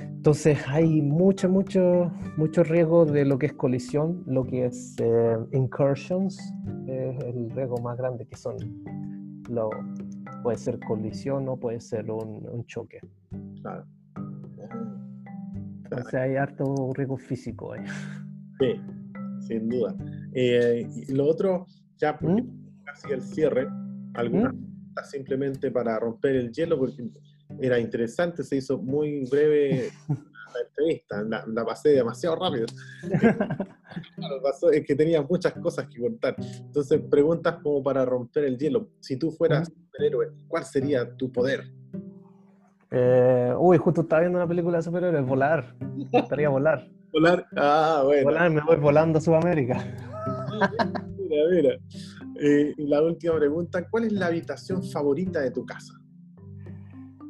Entonces 0.00 0.58
hay 0.66 1.02
mucho, 1.02 1.50
mucho, 1.50 2.10
mucho 2.38 2.64
riesgo 2.64 3.04
de 3.04 3.26
lo 3.26 3.38
que 3.38 3.46
es 3.46 3.52
colisión, 3.52 4.22
lo 4.26 4.44
que 4.44 4.64
es 4.64 4.96
eh, 4.98 5.36
incursions, 5.52 6.38
es 6.86 7.22
el 7.24 7.50
riesgo 7.50 7.76
más 7.82 7.98
grande 7.98 8.26
que 8.26 8.36
son. 8.36 8.56
Lo, 9.50 9.68
puede 10.42 10.56
ser 10.56 10.78
colisión 10.80 11.48
o 11.48 11.56
puede 11.56 11.80
ser 11.80 12.10
un, 12.10 12.64
choque. 12.64 13.00
Claro. 13.60 13.84
Entonces 15.84 16.14
hay 16.14 16.36
harto 16.36 16.92
riesgo 16.94 17.18
físico 17.18 17.72
ahí. 17.72 17.84
Sí, 18.58 18.80
sin 19.48 19.68
duda. 19.68 19.96
Eh, 20.34 20.86
y 21.08 21.12
lo 21.12 21.26
otro, 21.26 21.66
ya 21.96 22.18
porque 22.18 22.42
¿Mm? 22.42 22.84
casi 22.84 23.12
el 23.12 23.22
cierre, 23.22 23.68
algunas 24.14 24.54
¿Mm? 24.54 24.68
simplemente 25.10 25.70
para 25.70 25.98
romper 25.98 26.36
el 26.36 26.52
hielo, 26.52 26.78
porque 26.78 27.08
era 27.60 27.78
interesante, 27.78 28.42
se 28.42 28.56
hizo 28.56 28.78
muy 28.78 29.24
breve 29.24 29.90
la 30.08 30.60
entrevista, 30.68 31.44
la, 31.46 31.64
pasé 31.64 31.90
demasiado 31.90 32.36
rápido. 32.36 32.66
claro, 34.16 34.42
pasó, 34.42 34.70
es 34.70 34.84
que 34.84 34.94
tenía 34.94 35.22
muchas 35.22 35.52
cosas 35.54 35.88
que 35.88 36.00
contar. 36.00 36.36
Entonces, 36.38 37.00
preguntas 37.10 37.56
como 37.62 37.82
para 37.82 38.04
romper 38.04 38.44
el 38.44 38.58
hielo. 38.58 38.88
Si 39.00 39.16
tú 39.16 39.30
fueras 39.30 39.68
superhéroe, 39.68 40.30
¿cuál 40.48 40.64
sería 40.64 41.10
tu 41.16 41.30
poder? 41.30 41.64
Eh, 42.90 43.54
uy, 43.58 43.76
justo 43.78 44.00
estaba 44.02 44.20
viendo 44.20 44.38
una 44.38 44.48
película 44.48 44.78
de 44.78 44.82
superhéroes, 44.82 45.26
volar. 45.26 45.74
Me 45.80 46.20
gustaría 46.20 46.48
volar. 46.48 46.88
Volar, 47.12 47.46
ah, 47.56 48.02
bueno. 48.04 48.24
Volar, 48.24 48.50
me 48.50 48.60
voy 48.62 48.76
volando 48.76 49.18
a 49.18 49.20
Sudamérica. 49.20 49.84
mira, 51.18 51.44
mira. 51.50 51.70
Eh, 52.40 52.74
y 52.76 52.86
la 52.86 53.02
última 53.02 53.36
pregunta, 53.36 53.88
¿cuál 53.88 54.04
es 54.04 54.12
la 54.12 54.26
habitación 54.26 54.82
favorita 54.82 55.40
de 55.40 55.50
tu 55.50 55.64
casa? 55.66 55.94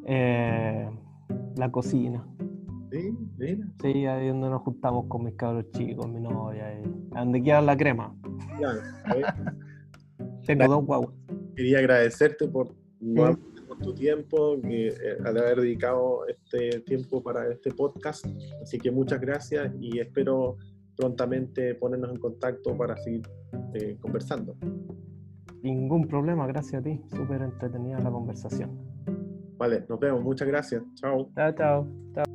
Eh, 0.06 0.90
la 1.56 1.70
cocina. 1.70 2.26
Sí, 2.90 3.16
mira. 3.38 3.66
Sí, 3.80 4.06
ahí 4.06 4.28
donde 4.28 4.48
nos 4.48 4.62
juntamos 4.62 5.06
con 5.08 5.24
mis 5.24 5.34
cabros 5.34 5.70
chicos, 5.72 6.08
mi 6.08 6.20
novia, 6.20 6.66
ahí, 6.66 6.82
donde 7.10 7.42
queda 7.42 7.60
la 7.60 7.76
crema. 7.76 8.14
Tengo 10.46 10.66
dos 10.66 10.84
guaguas. 10.86 11.14
Quería 11.54 11.78
agradecerte 11.78 12.48
por, 12.48 12.74
tu 13.78 13.94
tiempo, 13.94 14.60
que, 14.60 14.88
eh, 14.88 15.18
al 15.24 15.38
haber 15.38 15.60
dedicado 15.60 16.26
este 16.26 16.80
tiempo 16.80 17.22
para 17.22 17.50
este 17.50 17.70
podcast. 17.70 18.26
Así 18.62 18.78
que 18.78 18.90
muchas 18.90 19.20
gracias 19.20 19.72
y 19.80 19.98
espero 19.98 20.56
prontamente 20.96 21.74
ponernos 21.74 22.10
en 22.10 22.18
contacto 22.18 22.76
para 22.76 22.96
seguir 22.96 23.22
eh, 23.74 23.96
conversando. 24.00 24.56
Ningún 25.62 26.06
problema, 26.06 26.46
gracias 26.46 26.80
a 26.80 26.84
ti. 26.84 27.00
Súper 27.08 27.42
entretenida 27.42 27.98
la 28.00 28.10
conversación. 28.10 28.70
Vale, 29.56 29.84
nos 29.88 29.98
vemos. 29.98 30.22
Muchas 30.22 30.46
gracias. 30.46 30.82
Chao. 30.94 31.30
Chao, 31.34 31.52
chao. 31.52 31.86
chao. 32.14 32.27